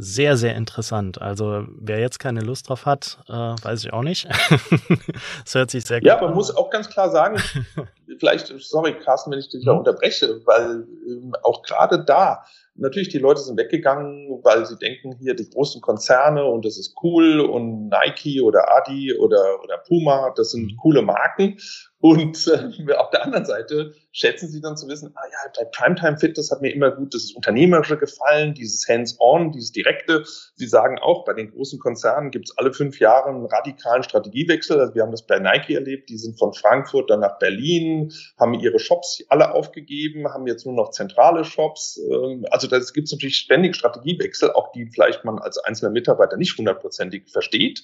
sehr, 0.01 0.37
sehr 0.37 0.57
interessant. 0.57 1.21
Also 1.21 1.67
wer 1.69 2.01
jetzt 2.01 2.19
keine 2.19 2.41
Lust 2.41 2.69
drauf 2.69 2.87
hat, 2.87 3.19
äh, 3.29 3.33
weiß 3.33 3.85
ich 3.85 3.93
auch 3.93 4.03
nicht. 4.03 4.27
das 5.45 5.55
hört 5.55 5.71
sich 5.71 5.85
sehr 5.85 6.01
gut 6.01 6.11
an. 6.11 6.19
Ja, 6.19 6.25
man 6.25 6.35
muss 6.35 6.55
auch 6.55 6.71
ganz 6.71 6.89
klar 6.89 7.11
sagen, 7.11 7.41
vielleicht, 8.18 8.53
sorry 8.59 8.99
Carsten, 8.99 9.31
wenn 9.31 9.38
ich 9.38 9.49
dich 9.49 9.64
da 9.64 9.73
mhm. 9.73 9.81
unterbreche, 9.81 10.40
weil 10.44 10.87
ähm, 11.07 11.33
auch 11.42 11.62
gerade 11.62 12.05
da, 12.05 12.44
natürlich 12.75 13.09
die 13.09 13.18
Leute 13.18 13.40
sind 13.40 13.59
weggegangen, 13.59 14.40
weil 14.42 14.64
sie 14.66 14.77
denken, 14.77 15.16
hier 15.20 15.35
die 15.35 15.49
großen 15.49 15.81
Konzerne 15.81 16.44
und 16.44 16.64
das 16.64 16.79
ist 16.79 16.94
cool 17.03 17.40
und 17.40 17.88
Nike 17.88 18.40
oder 18.40 18.75
Adi 18.77 19.14
oder, 19.14 19.62
oder 19.62 19.79
Puma, 19.87 20.33
das 20.37 20.53
sind 20.53 20.73
mhm. 20.73 20.77
coole 20.77 21.03
Marken. 21.03 21.59
Und 22.03 22.46
äh, 22.46 22.94
auf 22.94 23.11
der 23.11 23.25
anderen 23.25 23.44
Seite 23.44 23.92
schätzen 24.11 24.49
sie 24.49 24.62
dann 24.62 24.77
zu 24.77 24.88
wissen, 24.88 25.12
ah 25.14 25.27
ja, 25.31 25.53
bei 25.55 25.64
Primetime 25.70 26.16
Fitness 26.16 26.51
hat 26.51 26.62
mir 26.62 26.73
immer 26.73 26.90
gut 26.90 27.14
das 27.14 27.33
Unternehmerische 27.33 27.99
gefallen, 27.99 28.55
dieses 28.55 28.88
Hands-on, 28.88 29.53
dieses 29.53 29.73
Direkte. 29.73 30.25
Sie 30.55 30.66
sagen 30.66 30.99
auch, 30.99 31.27
bei 31.27 31.35
den 31.35 31.51
großen 31.51 31.79
Konzernen 31.79 32.31
gibt 32.31 32.49
es 32.49 32.57
alle 32.57 32.73
fünf 32.73 32.99
Jahre 33.01 33.29
einen 33.29 33.44
radikalen 33.44 34.03
Strategiewechsel. 34.03 34.81
Also 34.81 34.94
wir 34.94 35.03
haben 35.03 35.11
das 35.11 35.27
bei 35.27 35.38
Nike 35.38 35.75
erlebt, 35.75 36.09
die 36.09 36.16
sind 36.16 36.38
von 36.38 36.55
Frankfurt 36.55 37.11
dann 37.11 37.20
nach 37.20 37.38
Berlin, 37.38 38.00
haben 38.39 38.55
ihre 38.55 38.79
Shops 38.79 39.23
alle 39.29 39.53
aufgegeben, 39.53 40.27
haben 40.29 40.47
jetzt 40.47 40.67
nur 40.67 40.75
noch 40.75 40.91
zentrale 40.91 41.45
Shops. 41.45 42.01
Ähm, 42.11 42.47
also 42.51 42.67
da 42.67 42.79
gibt 42.79 43.07
es 43.07 43.13
natürlich 43.13 43.37
ständig 43.37 43.77
Strategiewechsel, 43.77 44.53
auch 44.53 44.73
die 44.73 44.87
vielleicht 44.87 45.25
man 45.25 45.39
als 45.39 45.59
einzelner 45.59 45.91
Mitarbeiter 45.91 46.37
nicht 46.37 46.57
hundertprozentig 46.57 47.31
versteht. 47.31 47.83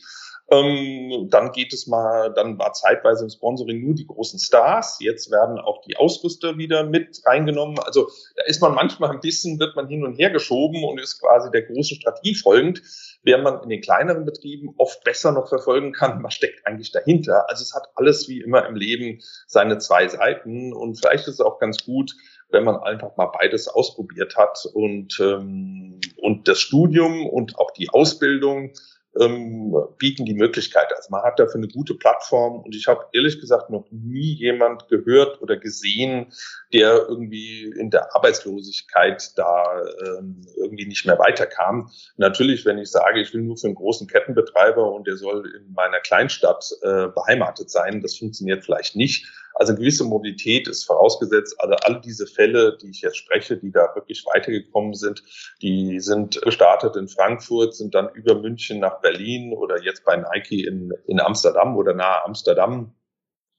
Ähm, 0.49 1.27
dann 1.29 1.51
geht 1.51 1.73
es 1.73 1.89
mal, 1.89 2.33
dann 2.33 2.57
war 2.59 2.73
zeitweise 2.73 3.25
im 3.25 3.31
Sponsoring 3.31 3.85
nur 3.85 3.95
die 3.95 4.07
großen 4.07 4.39
Stars. 4.39 4.99
Jetzt 5.01 5.31
werden 5.31 5.59
auch 5.59 5.81
die 5.83 5.97
Ausrüster 5.97 6.57
wieder 6.57 6.85
mit 6.85 7.21
reingenommen. 7.25 7.81
Also 7.81 8.09
da 8.37 8.45
ist 8.45 8.63
man 8.63 8.75
manchmal 8.75 9.11
ein 9.11 9.21
bisschen, 9.21 9.59
wird 9.59 9.75
man 9.75 9.89
hin 9.89 10.05
und 10.05 10.15
her 10.15 10.31
geschoben 10.31 10.85
und 10.85 11.01
ist 11.01 11.21
quasi 11.21 11.51
der 11.51 11.63
großen 11.63 11.97
Strategie 11.97 12.37
folgend, 12.37 12.81
während 13.27 13.43
man 13.43 13.63
in 13.65 13.69
den 13.69 13.81
kleineren 13.81 14.25
Betrieben 14.25 14.73
oft 14.79 15.03
besser 15.03 15.33
noch 15.33 15.49
verfolgen 15.49 15.93
kann, 15.93 16.23
was 16.23 16.33
steckt 16.33 16.65
eigentlich 16.65 16.93
dahinter. 16.93 17.51
Also 17.51 17.63
es 17.63 17.75
hat 17.75 17.89
alles 17.97 18.29
wie 18.29 18.41
immer 18.41 18.67
im 18.67 18.77
Leben 18.77 19.21
seine 19.49 19.79
zwei 19.79 20.07
Seiten 20.07 20.73
und 20.73 20.95
vielleicht 20.95 21.27
ist 21.27 21.35
es 21.35 21.41
auch 21.41 21.59
ganz 21.59 21.85
gut, 21.85 22.15
wenn 22.51 22.63
man 22.63 22.77
einfach 22.77 23.17
mal 23.17 23.27
beides 23.27 23.67
ausprobiert 23.67 24.37
hat 24.37 24.65
und, 24.73 25.19
ähm, 25.21 26.01
und 26.19 26.47
das 26.47 26.61
Studium 26.61 27.27
und 27.27 27.59
auch 27.59 27.73
die 27.73 27.91
Ausbildung 27.91 28.73
ähm, 29.21 29.75
bieten 29.99 30.25
die 30.25 30.35
Möglichkeit. 30.35 30.87
Also 30.97 31.09
man 31.11 31.23
hat 31.23 31.39
dafür 31.39 31.57
eine 31.57 31.69
gute 31.69 31.95
Plattform 31.95 32.61
und 32.61 32.75
ich 32.75 32.87
habe 32.87 33.07
ehrlich 33.13 33.41
gesagt 33.41 33.71
noch 33.71 33.87
nie 33.91 34.35
jemand 34.35 34.89
gehört 34.89 35.41
oder 35.43 35.57
gesehen, 35.57 36.33
der 36.73 37.07
irgendwie 37.09 37.65
in 37.65 37.91
der 37.91 38.15
Arbeitslosigkeit 38.15 39.33
da 39.37 39.83
ähm, 40.05 40.43
irgendwie 40.57 40.87
nicht 40.87 41.07
mehr 41.07 41.19
weiterkam. 41.19 41.91
Natürlich, 42.17 42.65
wenn 42.65 42.79
ich 42.79 42.91
sage, 42.91 43.21
ich 43.21 43.33
will 43.33 43.43
nur 43.43 43.57
für 43.57 43.67
einen 43.67 43.77
großen 43.77 44.07
Kettenbetreiber 44.07 44.93
und 44.93 45.07
der 45.07 45.17
soll 45.17 45.47
in 45.57 45.73
meiner 45.73 46.01
Kleinstadt 46.01 46.71
äh, 46.83 47.09
beheimatet 47.09 47.71
sein, 47.71 48.01
das 48.01 48.17
funktioniert 48.17 48.65
vielleicht 48.65 48.97
nicht. 48.97 49.27
Also 49.59 49.75
gewisse 49.75 50.05
Mobilität 50.05 50.69
ist 50.69 50.85
vorausgesetzt. 50.85 51.59
Also 51.59 51.75
alle 51.77 52.01
diese 52.03 52.27
Fälle, 52.27 52.77
die 52.77 52.91
ich 52.91 53.01
jetzt 53.01 53.17
spreche, 53.17 53.57
die 53.57 53.71
da 53.73 53.91
wirklich 53.95 54.25
weitergekommen 54.27 54.93
sind, 54.93 55.23
die 55.63 55.99
sind 56.01 56.41
gestartet 56.43 56.95
in 56.97 57.09
Frankfurt, 57.09 57.75
sind 57.75 57.95
dann 57.95 58.11
über 58.15 58.35
München 58.35 58.81
nach 58.81 59.01
Berlin 59.07 59.53
oder 59.53 59.83
jetzt 59.83 60.05
bei 60.05 60.17
Nike 60.17 60.65
in, 60.65 60.93
in 61.07 61.21
Amsterdam 61.21 61.77
oder 61.77 61.95
nahe 61.95 62.25
Amsterdam 62.25 62.93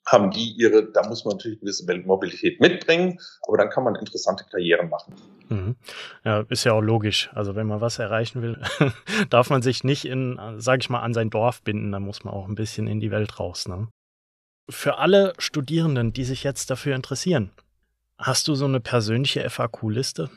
haben 0.06 0.32
die 0.32 0.54
ihre, 0.58 0.92
da 0.92 1.08
muss 1.08 1.26
man 1.26 1.36
natürlich 1.36 1.60
gewisse 1.60 1.86
Mobilität 2.06 2.62
mitbringen, 2.62 3.20
aber 3.46 3.58
dann 3.58 3.70
kann 3.70 3.84
man 3.84 3.96
interessante 3.96 4.46
Karrieren 4.50 4.90
machen. 4.90 5.16
Mhm. 5.50 5.76
Ja, 6.24 6.46
ist 6.50 6.64
ja 6.64 6.74
auch 6.74 6.82
logisch. 6.82 7.30
Also 7.34 7.56
wenn 7.56 7.68
man 7.68 7.82
was 7.82 8.00
erreichen 8.00 8.42
will, 8.42 8.62
darf 9.30 9.50
man 9.50 9.62
sich 9.62 9.84
nicht 9.84 10.06
in, 10.06 10.40
sag 10.58 10.82
ich 10.82 10.90
mal, 10.90 11.02
an 11.02 11.14
sein 11.14 11.30
Dorf 11.30 11.62
binden, 11.62 11.92
dann 11.92 12.04
muss 12.04 12.24
man 12.24 12.34
auch 12.34 12.48
ein 12.48 12.56
bisschen 12.56 12.88
in 12.88 13.00
die 13.00 13.12
Welt 13.12 13.40
raus. 13.40 13.68
Ne? 13.68 13.90
Für 14.70 14.98
alle 14.98 15.34
Studierenden, 15.38 16.14
die 16.14 16.24
sich 16.24 16.44
jetzt 16.44 16.70
dafür 16.70 16.96
interessieren, 16.96 17.52
hast 18.18 18.48
du 18.48 18.56
so 18.56 18.66
eine 18.66 18.80
persönliche 18.80 19.48
FAQ-Liste? 19.50 20.30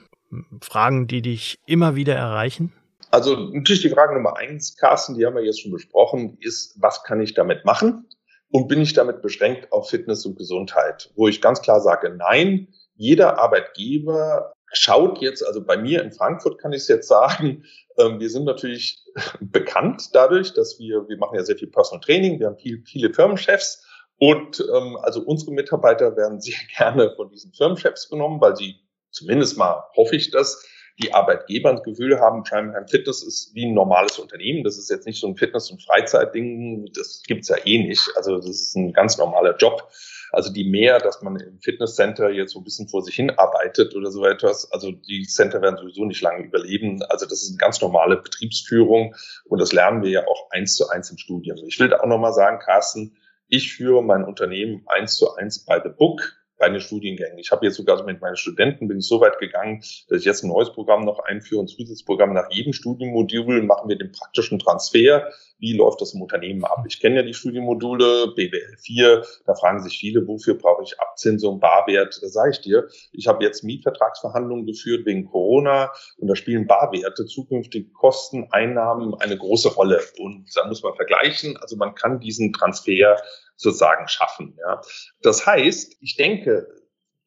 Fragen, 0.61 1.09
die 1.09 1.23
dich 1.23 1.59
immer 1.67 1.97
wieder 1.97 2.15
erreichen? 2.15 2.73
Also 3.11 3.35
natürlich 3.37 3.83
die 3.83 3.91
Frage 3.91 4.15
Nummer 4.15 4.37
eins, 4.37 4.77
Carsten, 4.77 5.17
die 5.17 5.27
haben 5.27 5.35
wir 5.35 5.45
jetzt 5.45 5.61
schon 5.61 5.73
besprochen, 5.73 6.39
ist, 6.41 6.81
was 6.81 7.03
kann 7.03 7.21
ich 7.21 7.35
damit 7.35 7.65
machen? 7.65 8.09
Und 8.51 8.69
bin 8.69 8.81
ich 8.81 8.95
damit 8.95 9.23
beschränkt 9.23 9.73
auf 9.73 9.91
Fitness 9.91 10.27
und 10.27 10.37
Gesundheit, 10.37 11.11
wo 11.15 11.29
ich 11.29 11.41
ganz 11.41 11.61
klar 11.63 11.81
sage, 11.81 12.11
nein, 12.11 12.69
jeder 12.97 13.39
Arbeitgeber 13.39 14.55
schaut 14.73 15.21
jetzt, 15.21 15.45
also 15.45 15.65
bei 15.65 15.77
mir 15.77 16.03
in 16.03 16.13
Frankfurt 16.13 16.61
kann 16.61 16.73
ich 16.73 16.83
es 16.83 16.89
jetzt 16.89 17.09
sagen, 17.09 17.65
ähm, 17.99 18.21
wir 18.21 18.31
sind 18.31 18.45
natürlich 18.45 19.05
bekannt 19.41 20.11
dadurch, 20.13 20.55
dass 20.55 20.79
wir, 20.79 21.09
wir 21.09 21.17
machen 21.17 21.37
ja 21.37 21.45
sehr 21.45 21.57
viel 21.57 21.69
Personal 21.69 22.01
Training, 22.01 22.39
wir 22.39 22.47
haben 22.47 22.59
viel, 22.59 22.83
viele 22.87 23.13
Firmenchefs. 23.13 23.85
Und 24.19 24.63
ähm, 24.75 24.99
also 25.01 25.23
unsere 25.23 25.53
Mitarbeiter 25.53 26.17
werden 26.17 26.41
sehr 26.41 26.59
gerne 26.77 27.13
von 27.17 27.31
diesen 27.31 27.53
Firmenchefs 27.53 28.09
genommen, 28.09 28.41
weil 28.41 28.57
sie 28.57 28.77
zumindest 29.11 29.57
mal 29.57 29.85
hoffe 29.97 30.15
ich 30.15 30.31
das, 30.31 30.65
die 31.03 31.15
Arbeitgeber 31.15 31.73
das 31.73 31.83
Gefühl 31.83 32.21
haben, 32.21 32.43
Primetime 32.43 32.87
Fitness 32.89 33.23
ist 33.23 33.55
wie 33.55 33.67
ein 33.67 33.75
normales 33.75 34.19
Unternehmen. 34.19 34.65
Das 34.65 34.79
ist 34.79 34.91
jetzt 34.91 35.07
nicht 35.07 35.21
so 35.21 35.27
ein 35.27 35.37
Fitness- 35.37 35.71
und 35.71 35.83
Freizeitding. 35.83 36.91
Das 36.95 37.23
gibt's 37.27 37.49
ja 37.49 37.57
eh 37.65 37.83
nicht. 37.83 38.11
Also 38.17 38.37
das 38.37 38.49
ist 38.49 38.77
ein 38.77 38.93
ganz 38.93 39.19
normaler 39.19 39.57
Job. 39.57 39.89
Also 40.33 40.53
die 40.53 40.65
mehr, 40.65 40.99
dass 40.99 41.23
man 41.23 41.37
im 41.37 41.59
Fitnesscenter 41.61 42.31
jetzt 42.31 42.53
so 42.53 42.61
ein 42.61 42.65
bisschen 42.65 42.89
vor 42.89 43.03
sich 43.03 43.17
hin 43.17 43.31
arbeitet 43.31 43.97
oder 43.97 44.11
so 44.11 44.25
etwas. 44.25 44.71
Also 44.71 44.93
die 44.93 45.27
Center 45.27 45.61
werden 45.61 45.77
sowieso 45.77 46.05
nicht 46.05 46.21
lange 46.21 46.45
überleben. 46.45 47.03
Also 47.09 47.27
das 47.27 47.43
ist 47.43 47.51
eine 47.51 47.59
ganz 47.59 47.81
normale 47.81 48.17
Betriebsführung 48.17 49.15
und 49.47 49.61
das 49.61 49.73
lernen 49.73 50.03
wir 50.03 50.11
ja 50.11 50.27
auch 50.29 50.51
eins 50.51 50.77
zu 50.77 50.89
eins 50.89 51.11
im 51.11 51.19
Studium. 51.19 51.59
Ich 51.67 51.81
will 51.81 51.89
da 51.89 52.01
auch 52.01 52.07
nochmal 52.07 52.33
sagen, 52.33 52.61
Carsten, 52.61 53.17
ich 53.49 53.73
führe 53.73 54.03
mein 54.03 54.25
Unternehmen 54.25 54.85
eins 54.87 55.17
zu 55.17 55.35
eins 55.35 55.65
by 55.65 55.79
the 55.83 55.91
book 55.91 56.40
bei 56.61 56.69
den 56.69 56.81
Studiengängen. 56.81 57.39
Ich 57.39 57.51
habe 57.51 57.67
jetzt 57.67 57.77
sogar 57.77 58.05
mit 58.05 58.21
meinen 58.21 58.37
Studenten 58.37 58.87
bin 58.87 58.99
ich 58.99 59.09
so 59.09 59.21
weit 59.21 59.39
gegangen, 59.39 59.81
dass 60.09 60.21
ich 60.21 60.25
jetzt 60.27 60.45
ein 60.45 60.49
neues 60.49 60.71
Programm 60.73 61.05
noch 61.05 61.19
einführe, 61.19 61.65
ein 61.65 61.69
Zusatzprogramm. 61.69 62.35
Nach 62.35 62.51
jedem 62.51 62.73
Studienmodul 62.73 63.63
machen 63.63 63.89
wir 63.89 63.97
den 63.97 64.13
praktischen 64.13 64.59
Transfer. 64.59 65.29
Wie 65.59 65.73
läuft 65.73 66.01
das 66.01 66.15
im 66.15 66.23
Unternehmen 66.23 66.65
ab? 66.65 66.85
Ich 66.87 67.01
kenne 67.01 67.17
ja 67.17 67.23
die 67.23 67.35
Studienmodule, 67.35 68.33
BWL 68.35 68.77
4, 68.79 69.25
da 69.47 69.55
fragen 69.55 69.83
sich 69.83 69.99
viele, 69.99 70.27
wofür 70.27 70.55
brauche 70.55 70.83
ich 70.83 70.99
Abzinsung, 71.01 71.61
Barwert? 71.61 72.15
Sage 72.15 72.51
ich 72.51 72.61
dir, 72.61 72.89
ich 73.13 73.27
habe 73.27 73.45
jetzt 73.45 73.65
Mietvertragsverhandlungen 73.65 74.67
geführt 74.67 75.05
wegen 75.07 75.27
Corona 75.27 75.93
und 76.19 76.29
da 76.29 76.37
spielen 76.37 76.67
Barwerte, 76.67 77.27
zukünftige 77.27 77.91
Kosten, 77.91 78.49
Einnahmen 78.51 79.15
eine 79.15 79.37
große 79.37 79.75
Rolle. 79.75 80.01
Und 80.19 80.47
da 80.55 80.67
muss 80.67 80.83
man 80.83 80.95
vergleichen. 80.95 81.57
Also 81.59 81.77
man 81.77 81.95
kann 81.95 82.21
diesen 82.21 82.53
Transfer 82.53 83.17
sozusagen 83.61 84.09
schaffen. 84.09 84.57
Ja. 84.59 84.81
Das 85.23 85.47
heißt, 85.47 85.97
ich 86.01 86.17
denke, 86.17 86.67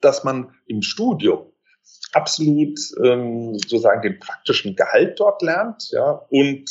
dass 0.01 0.23
man 0.23 0.53
im 0.65 0.81
Studium 0.81 1.51
absolut 2.11 2.79
ähm, 3.03 3.53
sozusagen 3.55 4.01
den 4.01 4.19
praktischen 4.19 4.75
Gehalt 4.75 5.19
dort 5.19 5.41
lernt, 5.41 5.89
ja, 5.91 6.25
und 6.29 6.65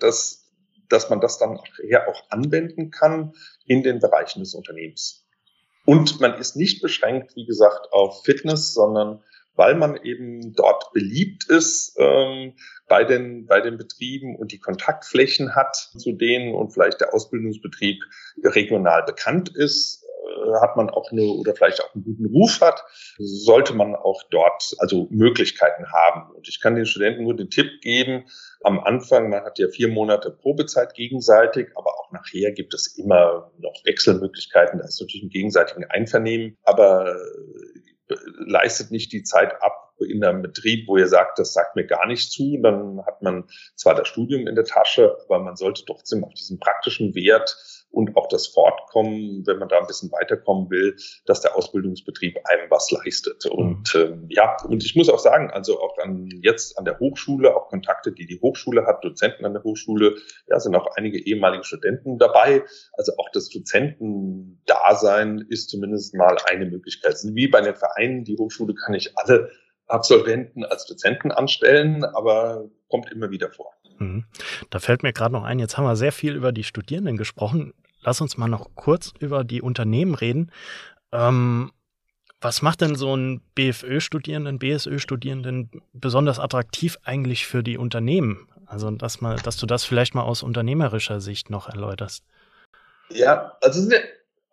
dass, 0.00 0.50
dass 0.88 1.10
man 1.10 1.20
das 1.20 1.38
dann 1.38 1.58
eher 1.88 2.08
auch 2.08 2.22
anwenden 2.30 2.90
kann 2.90 3.34
in 3.66 3.82
den 3.82 4.00
Bereichen 4.00 4.40
des 4.40 4.54
Unternehmens. 4.54 5.26
Und 5.86 6.20
man 6.20 6.34
ist 6.38 6.56
nicht 6.56 6.82
beschränkt, 6.82 7.36
wie 7.36 7.46
gesagt, 7.46 7.92
auf 7.92 8.24
Fitness, 8.24 8.72
sondern 8.72 9.22
weil 9.56 9.74
man 9.74 9.96
eben 10.02 10.54
dort 10.54 10.92
beliebt 10.92 11.48
ist 11.48 11.96
ähm, 11.98 12.54
bei, 12.88 13.04
den, 13.04 13.46
bei 13.46 13.60
den 13.60 13.78
Betrieben 13.78 14.36
und 14.36 14.52
die 14.52 14.58
Kontaktflächen 14.58 15.54
hat 15.54 15.76
zu 15.76 16.12
denen 16.12 16.54
und 16.54 16.72
vielleicht 16.72 17.00
der 17.00 17.14
Ausbildungsbetrieb 17.14 18.02
regional 18.44 19.04
bekannt 19.04 19.54
ist, 19.54 20.04
äh, 20.04 20.60
hat 20.60 20.76
man 20.76 20.90
auch 20.90 21.10
eine 21.10 21.22
oder 21.22 21.54
vielleicht 21.54 21.82
auch 21.82 21.94
einen 21.94 22.04
guten 22.04 22.26
Ruf 22.26 22.60
hat, 22.60 22.84
sollte 23.18 23.74
man 23.74 23.94
auch 23.94 24.22
dort 24.30 24.74
also 24.78 25.06
Möglichkeiten 25.10 25.86
haben. 25.92 26.32
Und 26.34 26.48
ich 26.48 26.60
kann 26.60 26.74
den 26.74 26.86
Studenten 26.86 27.24
nur 27.24 27.36
den 27.36 27.50
Tipp 27.50 27.80
geben, 27.80 28.24
am 28.64 28.80
Anfang, 28.80 29.28
man 29.28 29.44
hat 29.44 29.58
ja 29.58 29.68
vier 29.68 29.88
Monate 29.88 30.30
Probezeit 30.30 30.94
gegenseitig, 30.94 31.68
aber 31.74 31.90
auch 31.90 32.10
nachher 32.12 32.50
gibt 32.52 32.72
es 32.72 32.96
immer 32.96 33.52
noch 33.58 33.74
Wechselmöglichkeiten. 33.84 34.78
Da 34.78 34.86
ist 34.86 35.00
natürlich 35.00 35.24
ein 35.24 35.28
gegenseitigen 35.28 35.84
Einvernehmen. 35.84 36.56
Aber 36.62 37.14
leistet 38.08 38.90
nicht 38.90 39.12
die 39.12 39.22
Zeit 39.22 39.62
ab 39.62 39.73
in 40.04 40.24
einem 40.24 40.42
Betrieb, 40.42 40.88
wo 40.88 40.96
ihr 40.96 41.08
sagt, 41.08 41.38
das 41.38 41.52
sagt 41.52 41.76
mir 41.76 41.86
gar 41.86 42.06
nicht 42.06 42.30
zu. 42.30 42.58
Dann 42.62 43.04
hat 43.06 43.22
man 43.22 43.44
zwar 43.76 43.94
das 43.94 44.08
Studium 44.08 44.46
in 44.46 44.54
der 44.54 44.64
Tasche, 44.64 45.16
aber 45.24 45.40
man 45.40 45.56
sollte 45.56 45.84
trotzdem 45.84 46.24
auf 46.24 46.34
diesen 46.34 46.58
praktischen 46.58 47.14
Wert 47.14 47.56
und 47.94 48.16
auch 48.16 48.28
das 48.28 48.48
Fortkommen, 48.48 49.46
wenn 49.46 49.58
man 49.58 49.68
da 49.68 49.78
ein 49.78 49.86
bisschen 49.86 50.10
weiterkommen 50.12 50.68
will, 50.70 50.96
dass 51.26 51.40
der 51.40 51.56
Ausbildungsbetrieb 51.56 52.36
einem 52.44 52.70
was 52.70 52.90
leistet. 52.90 53.46
Und 53.46 53.94
ähm, 53.94 54.26
ja, 54.28 54.56
und 54.68 54.84
ich 54.84 54.96
muss 54.96 55.08
auch 55.08 55.18
sagen, 55.18 55.50
also 55.50 55.80
auch 55.80 55.96
an 55.98 56.28
jetzt 56.42 56.76
an 56.78 56.84
der 56.84 56.98
Hochschule, 56.98 57.56
auch 57.56 57.68
Kontakte, 57.68 58.12
die 58.12 58.26
die 58.26 58.40
Hochschule 58.40 58.86
hat, 58.86 59.04
Dozenten 59.04 59.44
an 59.44 59.54
der 59.54 59.62
Hochschule, 59.62 60.16
ja, 60.48 60.58
sind 60.58 60.74
auch 60.74 60.88
einige 60.96 61.24
ehemalige 61.24 61.64
Studenten 61.64 62.18
dabei. 62.18 62.64
Also 62.94 63.12
auch 63.16 63.30
das 63.32 63.48
Dozentendasein 63.48 65.46
ist 65.48 65.70
zumindest 65.70 66.14
mal 66.14 66.36
eine 66.50 66.66
Möglichkeit. 66.66 67.14
Wie 67.22 67.48
bei 67.48 67.60
den 67.60 67.76
Vereinen, 67.76 68.24
die 68.24 68.36
Hochschule 68.36 68.74
kann 68.74 68.94
ich 68.94 69.16
alle 69.16 69.50
Absolventen 69.86 70.64
als 70.64 70.86
Dozenten 70.86 71.30
anstellen, 71.30 72.04
aber 72.04 72.64
kommt 72.88 73.10
immer 73.12 73.30
wieder 73.30 73.50
vor. 73.50 73.72
Mhm. 73.98 74.24
Da 74.70 74.78
fällt 74.78 75.02
mir 75.02 75.12
gerade 75.12 75.32
noch 75.32 75.44
ein, 75.44 75.58
jetzt 75.58 75.76
haben 75.76 75.84
wir 75.84 75.96
sehr 75.96 76.12
viel 76.12 76.34
über 76.34 76.52
die 76.52 76.64
Studierenden 76.64 77.16
gesprochen 77.16 77.74
lass 78.04 78.20
uns 78.20 78.36
mal 78.36 78.48
noch 78.48 78.70
kurz 78.74 79.12
über 79.18 79.44
die 79.44 79.62
Unternehmen 79.62 80.14
reden. 80.14 80.52
Ähm, 81.12 81.72
was 82.40 82.62
macht 82.62 82.82
denn 82.82 82.94
so 82.94 83.16
ein 83.16 83.40
BFÖ-Studierenden, 83.54 84.58
BSÖ-Studierenden 84.58 85.82
besonders 85.92 86.38
attraktiv 86.38 86.98
eigentlich 87.02 87.46
für 87.46 87.62
die 87.62 87.78
Unternehmen? 87.78 88.48
Also, 88.66 88.90
dass, 88.90 89.20
mal, 89.20 89.36
dass 89.36 89.56
du 89.56 89.66
das 89.66 89.84
vielleicht 89.84 90.14
mal 90.14 90.22
aus 90.22 90.42
unternehmerischer 90.42 91.20
Sicht 91.20 91.50
noch 91.50 91.68
erläuterst. 91.68 92.24
Ja, 93.10 93.56
also 93.60 93.80
es 93.80 94.00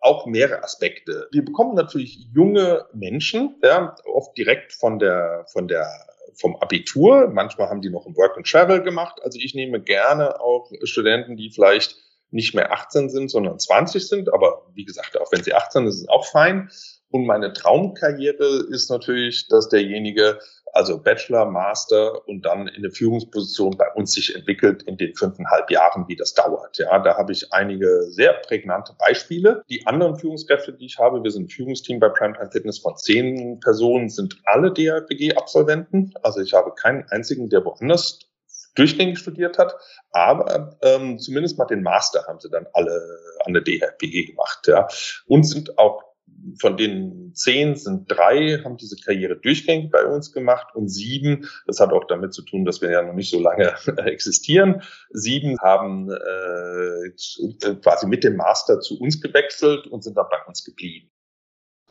auch 0.02 0.26
mehrere 0.26 0.62
Aspekte. 0.62 1.28
Wir 1.30 1.44
bekommen 1.44 1.74
natürlich 1.74 2.26
junge 2.34 2.86
Menschen, 2.92 3.56
ja, 3.62 3.94
oft 4.04 4.36
direkt 4.36 4.72
von 4.72 4.98
der, 4.98 5.46
von 5.52 5.68
der, 5.68 5.86
vom 6.34 6.56
Abitur. 6.56 7.28
Manchmal 7.28 7.68
haben 7.68 7.82
die 7.82 7.90
noch 7.90 8.04
ein 8.06 8.16
Work 8.16 8.36
and 8.36 8.46
Travel 8.46 8.82
gemacht. 8.82 9.20
Also 9.22 9.38
ich 9.40 9.54
nehme 9.54 9.80
gerne 9.80 10.40
auch 10.40 10.70
Studenten, 10.82 11.36
die 11.36 11.50
vielleicht 11.50 11.96
nicht 12.30 12.54
mehr 12.54 12.72
18 12.72 13.10
sind, 13.10 13.30
sondern 13.30 13.58
20 13.58 14.06
sind. 14.06 14.32
Aber 14.32 14.66
wie 14.74 14.84
gesagt, 14.84 15.20
auch 15.20 15.30
wenn 15.30 15.44
sie 15.44 15.54
18 15.54 15.82
sind, 15.82 15.88
ist 15.88 16.00
es 16.02 16.08
auch 16.08 16.26
fein. 16.26 16.68
Und 17.12 17.26
meine 17.26 17.52
Traumkarriere 17.52 18.66
ist 18.70 18.90
natürlich, 18.90 19.46
dass 19.48 19.68
derjenige 19.68 20.38
also 20.72 20.98
Bachelor, 20.98 21.44
Master 21.44 22.26
und 22.26 22.46
dann 22.46 22.66
in 22.66 22.76
eine 22.76 22.90
Führungsposition 22.90 23.76
bei 23.76 23.86
uns 23.94 24.12
sich 24.12 24.34
entwickelt 24.34 24.82
in 24.84 24.96
den 24.96 25.14
fünfeinhalb 25.14 25.70
Jahren, 25.70 26.08
wie 26.08 26.16
das 26.16 26.32
dauert. 26.34 26.78
Ja, 26.78 26.98
da 26.98 27.16
habe 27.16 27.32
ich 27.32 27.52
einige 27.52 28.04
sehr 28.10 28.32
prägnante 28.32 28.94
Beispiele. 28.98 29.62
Die 29.68 29.86
anderen 29.86 30.16
Führungskräfte, 30.16 30.72
die 30.72 30.86
ich 30.86 30.98
habe, 30.98 31.22
wir 31.22 31.30
sind 31.30 31.44
ein 31.44 31.48
Führungsteam 31.50 32.00
bei 32.00 32.08
Primetime 32.08 32.50
Fitness 32.50 32.78
von 32.78 32.96
zehn 32.96 33.60
Personen, 33.60 34.08
sind 34.08 34.40
alle 34.44 34.72
DRPG-Absolventen. 34.72 36.14
Also 36.22 36.40
ich 36.40 36.54
habe 36.54 36.72
keinen 36.74 37.04
einzigen, 37.10 37.50
der 37.50 37.64
woanders 37.64 38.20
durchgängig 38.74 39.18
studiert 39.18 39.58
hat, 39.58 39.74
aber 40.12 40.78
ähm, 40.80 41.18
zumindest 41.18 41.58
mal 41.58 41.66
den 41.66 41.82
Master 41.82 42.24
haben 42.26 42.40
sie 42.40 42.48
dann 42.48 42.66
alle 42.72 42.98
an 43.44 43.52
der 43.52 43.62
DHPG 43.62 44.24
gemacht. 44.28 44.66
Ja. 44.66 44.88
Und 45.26 45.44
sind 45.44 45.78
auch 45.78 46.11
von 46.60 46.76
den 46.76 47.32
zehn 47.34 47.76
sind 47.76 48.10
drei, 48.10 48.60
haben 48.64 48.76
diese 48.76 48.96
Karriere 48.96 49.36
durchgängig 49.36 49.90
bei 49.90 50.04
uns 50.04 50.32
gemacht 50.32 50.74
und 50.74 50.88
sieben, 50.88 51.48
das 51.66 51.80
hat 51.80 51.92
auch 51.92 52.04
damit 52.06 52.34
zu 52.34 52.42
tun, 52.42 52.64
dass 52.64 52.80
wir 52.80 52.90
ja 52.90 53.02
noch 53.02 53.14
nicht 53.14 53.30
so 53.30 53.40
lange 53.40 53.74
existieren, 54.04 54.82
sieben 55.10 55.58
haben 55.60 56.10
äh, 56.10 57.74
quasi 57.82 58.06
mit 58.06 58.24
dem 58.24 58.36
Master 58.36 58.80
zu 58.80 58.98
uns 59.00 59.20
gewechselt 59.20 59.86
und 59.86 60.02
sind 60.04 60.16
dann 60.16 60.26
bei 60.30 60.38
uns 60.46 60.64
geblieben. 60.64 61.10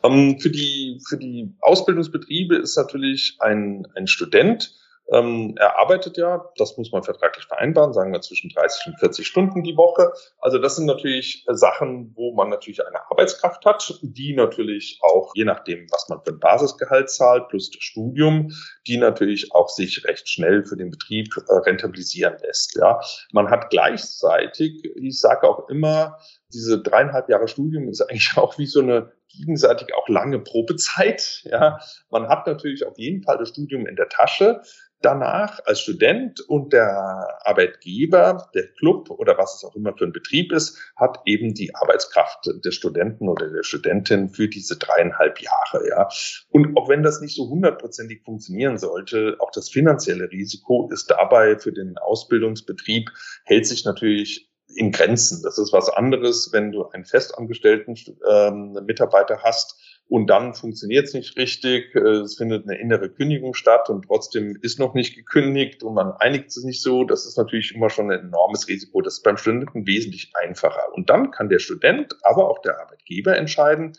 Ähm, 0.02 0.38
für, 0.40 0.50
die, 0.50 1.00
für 1.08 1.16
die 1.16 1.54
Ausbildungsbetriebe 1.60 2.56
ist 2.56 2.76
natürlich 2.76 3.36
ein, 3.40 3.86
ein 3.94 4.06
Student, 4.06 4.74
ähm, 5.12 5.54
er 5.58 5.78
arbeitet 5.78 6.16
ja, 6.16 6.50
das 6.56 6.76
muss 6.78 6.90
man 6.90 7.02
vertraglich 7.02 7.44
vereinbaren, 7.44 7.92
sagen 7.92 8.12
wir 8.12 8.20
zwischen 8.22 8.50
30 8.50 8.86
und 8.86 8.98
40 8.98 9.26
Stunden 9.26 9.62
die 9.62 9.76
Woche. 9.76 10.12
Also 10.38 10.58
das 10.58 10.76
sind 10.76 10.86
natürlich 10.86 11.44
äh, 11.48 11.54
Sachen, 11.54 12.12
wo 12.16 12.34
man 12.34 12.48
natürlich 12.48 12.84
eine 12.86 12.98
Arbeitskraft 13.10 13.64
hat, 13.66 13.98
die 14.02 14.34
natürlich 14.34 14.98
auch, 15.02 15.32
je 15.34 15.44
nachdem, 15.44 15.86
was 15.90 16.08
man 16.08 16.22
für 16.24 16.32
ein 16.32 16.40
Basisgehalt 16.40 17.10
zahlt, 17.10 17.48
plus 17.48 17.70
das 17.70 17.82
Studium, 17.82 18.52
die 18.86 18.96
natürlich 18.96 19.54
auch 19.54 19.68
sich 19.68 20.04
recht 20.06 20.28
schnell 20.28 20.64
für 20.64 20.76
den 20.76 20.90
Betrieb 20.90 21.28
äh, 21.48 21.54
rentabilisieren 21.54 22.38
lässt. 22.42 22.76
Ja, 22.76 23.00
Man 23.32 23.50
hat 23.50 23.70
gleichzeitig, 23.70 24.82
ich 24.96 25.20
sage 25.20 25.48
auch 25.48 25.68
immer, 25.68 26.18
diese 26.52 26.80
dreieinhalb 26.82 27.28
Jahre 27.28 27.48
Studium 27.48 27.88
ist 27.88 28.00
eigentlich 28.00 28.32
auch 28.36 28.58
wie 28.58 28.66
so 28.66 28.80
eine 28.80 29.12
gegenseitig 29.28 29.94
auch 29.94 30.08
lange 30.08 30.38
Probezeit. 30.38 31.42
Ja, 31.44 31.78
man 32.10 32.28
hat 32.28 32.46
natürlich 32.46 32.86
auf 32.86 32.98
jeden 32.98 33.22
Fall 33.22 33.38
das 33.38 33.48
Studium 33.48 33.86
in 33.86 33.96
der 33.96 34.08
Tasche 34.08 34.62
danach 35.02 35.60
als 35.66 35.80
Student 35.80 36.40
und 36.40 36.72
der 36.72 37.40
Arbeitgeber, 37.44 38.48
der 38.54 38.68
Club 38.74 39.10
oder 39.10 39.36
was 39.36 39.56
es 39.56 39.64
auch 39.64 39.74
immer 39.74 39.96
für 39.96 40.04
ein 40.04 40.12
Betrieb 40.12 40.52
ist, 40.52 40.78
hat 40.96 41.18
eben 41.26 41.54
die 41.54 41.74
Arbeitskraft 41.74 42.48
des 42.64 42.74
Studenten 42.74 43.28
oder 43.28 43.50
der 43.50 43.64
Studentin 43.64 44.30
für 44.30 44.48
diese 44.48 44.78
dreieinhalb 44.78 45.40
Jahre, 45.40 45.88
ja. 45.88 46.08
Und 46.50 46.76
auch 46.76 46.88
wenn 46.88 47.02
das 47.02 47.20
nicht 47.20 47.36
so 47.36 47.48
hundertprozentig 47.48 48.22
funktionieren 48.24 48.78
sollte, 48.78 49.36
auch 49.40 49.50
das 49.50 49.68
finanzielle 49.68 50.30
Risiko 50.30 50.88
ist 50.92 51.10
dabei 51.10 51.58
für 51.58 51.72
den 51.72 51.98
Ausbildungsbetrieb 51.98 53.10
hält 53.44 53.66
sich 53.66 53.84
natürlich 53.84 54.51
in 54.76 54.92
Grenzen. 54.92 55.42
Das 55.42 55.58
ist 55.58 55.72
was 55.72 55.88
anderes, 55.88 56.50
wenn 56.52 56.72
du 56.72 56.86
einen 56.86 57.04
festangestellten 57.04 57.94
ähm, 58.28 58.72
Mitarbeiter 58.84 59.42
hast 59.42 59.78
und 60.08 60.26
dann 60.26 60.54
funktioniert 60.54 61.06
es 61.06 61.14
nicht 61.14 61.38
richtig, 61.38 61.94
äh, 61.94 61.98
es 61.98 62.36
findet 62.36 62.68
eine 62.68 62.78
innere 62.78 63.08
Kündigung 63.08 63.54
statt 63.54 63.88
und 63.88 64.06
trotzdem 64.06 64.58
ist 64.60 64.78
noch 64.78 64.92
nicht 64.92 65.16
gekündigt 65.16 65.82
und 65.82 65.94
man 65.94 66.12
einigt 66.12 66.52
sich 66.52 66.64
nicht 66.64 66.82
so. 66.82 67.04
Das 67.04 67.24
ist 67.24 67.38
natürlich 67.38 67.74
immer 67.74 67.88
schon 67.88 68.10
ein 68.10 68.20
enormes 68.20 68.68
Risiko. 68.68 69.00
Das 69.00 69.14
ist 69.14 69.22
beim 69.22 69.38
Studenten 69.38 69.86
wesentlich 69.86 70.30
einfacher. 70.34 70.92
Und 70.92 71.08
dann 71.08 71.30
kann 71.30 71.48
der 71.48 71.60
Student, 71.60 72.16
aber 72.24 72.50
auch 72.50 72.60
der 72.60 72.78
Arbeitgeber 72.80 73.36
entscheiden, 73.36 73.92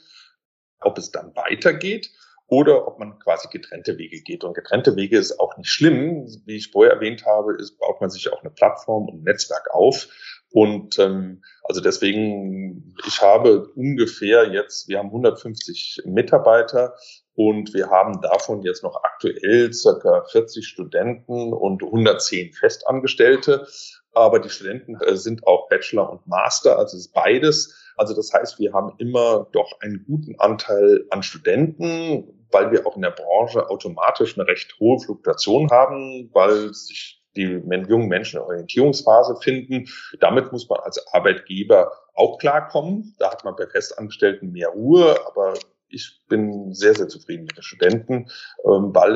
ob 0.81 0.97
es 0.97 1.11
dann 1.11 1.35
weitergeht 1.35 2.11
oder 2.47 2.87
ob 2.87 2.99
man 2.99 3.19
quasi 3.19 3.47
getrennte 3.51 3.97
Wege 3.97 4.21
geht. 4.21 4.43
Und 4.43 4.53
getrennte 4.53 4.95
Wege 4.95 5.17
ist 5.17 5.39
auch 5.39 5.57
nicht 5.57 5.69
schlimm. 5.69 6.27
Wie 6.45 6.57
ich 6.57 6.71
vorher 6.71 6.93
erwähnt 6.93 7.25
habe, 7.25 7.55
ist, 7.55 7.77
baut 7.79 8.01
man 8.01 8.09
sich 8.09 8.31
auch 8.31 8.41
eine 8.41 8.51
Plattform 8.51 9.07
und 9.07 9.21
ein 9.21 9.23
Netzwerk 9.23 9.73
auf. 9.73 10.07
Und 10.51 10.99
ähm, 10.99 11.41
also 11.63 11.81
deswegen, 11.81 12.95
ich 13.07 13.21
habe 13.21 13.67
ungefähr 13.75 14.51
jetzt, 14.51 14.87
wir 14.87 14.99
haben 14.99 15.07
150 15.07 16.03
Mitarbeiter 16.05 16.95
und 17.35 17.73
wir 17.73 17.89
haben 17.89 18.21
davon 18.21 18.61
jetzt 18.61 18.83
noch 18.83 19.03
aktuell 19.03 19.73
circa 19.73 20.23
40 20.31 20.67
Studenten 20.67 21.53
und 21.53 21.83
110 21.83 22.53
Festangestellte. 22.53 23.67
Aber 24.13 24.39
die 24.39 24.49
Studenten 24.49 24.95
äh, 25.01 25.17
sind 25.17 25.47
auch 25.47 25.67
Bachelor 25.69 26.11
und 26.11 26.27
Master, 26.27 26.77
also 26.77 26.95
ist 26.95 27.13
beides. 27.13 27.91
Also 27.97 28.15
das 28.15 28.31
heißt, 28.31 28.59
wir 28.59 28.73
haben 28.73 28.93
immer 28.99 29.47
doch 29.51 29.79
einen 29.81 30.05
guten 30.05 30.39
Anteil 30.39 31.05
an 31.09 31.23
Studenten, 31.23 32.45
weil 32.51 32.71
wir 32.71 32.85
auch 32.85 32.95
in 32.95 33.01
der 33.01 33.11
Branche 33.11 33.67
automatisch 33.69 34.37
eine 34.37 34.47
recht 34.47 34.79
hohe 34.79 34.99
Fluktuation 34.99 35.71
haben, 35.71 36.29
weil 36.33 36.73
sich 36.73 37.23
die 37.35 37.61
jungen 37.87 38.07
Menschen 38.07 38.37
eine 38.37 38.47
Orientierungsphase 38.47 39.37
finden. 39.41 39.87
Damit 40.19 40.51
muss 40.51 40.69
man 40.69 40.79
als 40.81 41.03
Arbeitgeber 41.13 41.91
auch 42.13 42.37
klarkommen. 42.37 43.15
Da 43.17 43.31
hat 43.31 43.43
man 43.43 43.55
bei 43.55 43.65
Festangestellten 43.65 44.51
mehr 44.51 44.69
Ruhe, 44.69 45.15
aber 45.25 45.55
ich 45.93 46.21
bin 46.27 46.73
sehr, 46.73 46.95
sehr 46.95 47.07
zufrieden 47.07 47.45
mit 47.45 47.55
den 47.55 47.63
Studenten, 47.63 48.29
ähm, 48.65 48.93
weil 48.93 49.15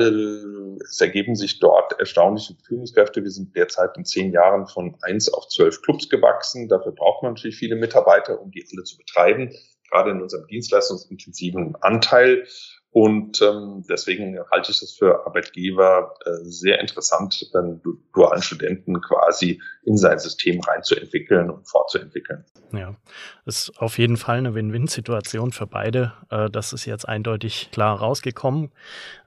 es 0.82 1.00
ergeben 1.00 1.34
sich 1.34 1.58
dort 1.58 1.98
erstaunliche 1.98 2.54
Führungskräfte. 2.66 3.22
Wir 3.22 3.30
sind 3.30 3.54
derzeit 3.56 3.96
in 3.96 4.04
zehn 4.04 4.32
Jahren 4.32 4.66
von 4.66 4.96
eins 5.02 5.32
auf 5.32 5.48
zwölf 5.48 5.82
Clubs 5.82 6.08
gewachsen. 6.08 6.68
Dafür 6.68 6.92
braucht 6.92 7.22
man 7.22 7.32
natürlich 7.32 7.56
viele 7.56 7.76
Mitarbeiter, 7.76 8.40
um 8.40 8.50
die 8.50 8.64
alle 8.72 8.84
zu 8.84 8.96
betreiben, 8.96 9.52
gerade 9.90 10.10
in 10.10 10.22
unserem 10.22 10.46
dienstleistungsintensiven 10.46 11.76
Anteil. 11.80 12.46
Und 12.90 13.42
ähm, 13.42 13.84
deswegen 13.88 14.38
halte 14.50 14.72
ich 14.72 14.80
das 14.80 14.92
für 14.92 15.26
Arbeitgeber 15.26 16.14
äh, 16.24 16.30
sehr 16.42 16.80
interessant, 16.80 17.50
dann 17.52 17.82
dualen 18.14 18.40
Studenten 18.40 19.00
quasi 19.02 19.60
in 19.84 19.98
sein 19.98 20.18
System 20.18 20.60
reinzuentwickeln 20.60 21.50
und 21.50 21.68
fortzuentwickeln. 21.68 22.44
Ja, 22.72 22.96
ist 23.44 23.72
auf 23.78 23.98
jeden 23.98 24.16
Fall 24.16 24.38
eine 24.38 24.54
Win-Win-Situation 24.54 25.52
für 25.52 25.66
beide. 25.66 26.14
Äh, 26.30 26.48
das 26.48 26.72
ist 26.72 26.86
jetzt 26.86 27.06
eindeutig 27.06 27.68
klar 27.72 27.98
rausgekommen. 27.98 28.72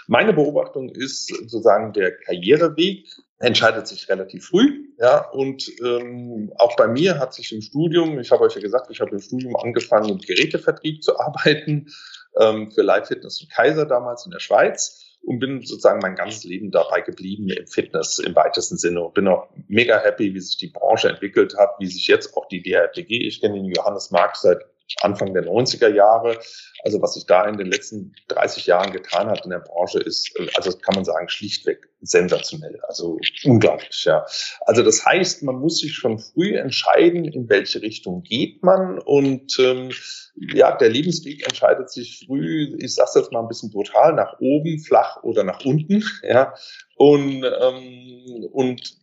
Meine 0.07 0.33
Beobachtung 0.33 0.89
ist 0.89 1.27
sozusagen, 1.27 1.93
der 1.93 2.17
Karriereweg 2.17 3.07
entscheidet 3.39 3.87
sich 3.87 4.07
relativ 4.09 4.47
früh. 4.47 4.87
Ja, 4.99 5.29
und 5.31 5.67
ähm, 5.83 6.53
auch 6.57 6.75
bei 6.75 6.87
mir 6.87 7.17
hat 7.17 7.33
sich 7.33 7.51
im 7.51 7.61
Studium, 7.61 8.19
ich 8.19 8.31
habe 8.31 8.43
euch 8.43 8.53
ja 8.53 8.61
gesagt, 8.61 8.91
ich 8.91 9.01
habe 9.01 9.11
im 9.11 9.19
Studium 9.19 9.55
angefangen, 9.55 10.09
im 10.09 10.19
Gerätevertrieb 10.19 11.03
zu 11.03 11.17
arbeiten 11.19 11.87
ähm, 12.39 12.71
für 12.71 12.83
Live 12.83 13.07
Fitness 13.07 13.41
und 13.41 13.51
Kaiser 13.51 13.85
damals 13.85 14.25
in 14.25 14.31
der 14.31 14.39
Schweiz 14.39 15.10
und 15.23 15.39
bin 15.39 15.61
sozusagen 15.61 15.99
mein 16.01 16.15
ganzes 16.15 16.43
Leben 16.43 16.71
dabei 16.71 17.01
geblieben 17.01 17.49
im 17.49 17.67
Fitness 17.67 18.19
im 18.19 18.35
weitesten 18.35 18.77
Sinne 18.77 19.01
und 19.01 19.13
bin 19.13 19.27
auch 19.27 19.49
mega 19.67 19.99
happy, 19.99 20.33
wie 20.33 20.39
sich 20.39 20.57
die 20.57 20.69
Branche 20.69 21.09
entwickelt 21.09 21.55
hat, 21.57 21.71
wie 21.79 21.87
sich 21.87 22.07
jetzt 22.07 22.35
auch 22.35 22.47
die 22.47 22.61
DRTG, 22.61 23.27
ich 23.27 23.41
kenne 23.41 23.55
den 23.55 23.65
Johannes 23.65 24.11
Marx 24.11 24.41
seit 24.41 24.59
Anfang 25.01 25.33
der 25.33 25.43
90er 25.43 25.89
Jahre. 25.89 26.37
Also 26.83 27.01
was 27.01 27.13
sich 27.13 27.25
da 27.25 27.45
in 27.45 27.57
den 27.57 27.67
letzten 27.67 28.13
30 28.29 28.65
Jahren 28.65 28.91
getan 28.91 29.27
hat 29.27 29.43
in 29.45 29.51
der 29.51 29.59
Branche 29.59 29.99
ist, 29.99 30.31
also 30.55 30.75
kann 30.77 30.95
man 30.95 31.05
sagen, 31.05 31.29
schlichtweg 31.29 31.89
sensationell. 32.01 32.79
Also 32.87 33.19
unglaublich, 33.43 34.03
ja. 34.05 34.25
Also 34.61 34.81
das 34.83 35.05
heißt, 35.05 35.43
man 35.43 35.55
muss 35.55 35.79
sich 35.79 35.93
schon 35.93 36.19
früh 36.19 36.57
entscheiden, 36.57 37.25
in 37.25 37.49
welche 37.49 37.81
Richtung 37.81 38.23
geht 38.23 38.63
man. 38.63 38.99
Und 38.99 39.57
ähm, 39.59 39.91
ja, 40.35 40.75
der 40.75 40.89
Lebensweg 40.89 41.45
entscheidet 41.45 41.89
sich 41.89 42.25
früh, 42.25 42.75
ich 42.79 42.95
sage 42.95 43.11
jetzt 43.15 43.31
mal 43.31 43.41
ein 43.41 43.47
bisschen 43.47 43.71
brutal, 43.71 44.13
nach 44.13 44.39
oben, 44.39 44.79
flach 44.79 45.21
oder 45.23 45.43
nach 45.43 45.63
unten. 45.65 46.03
Ja. 46.23 46.53
Und, 46.95 47.43
ähm, 47.43 48.47
und 48.51 48.97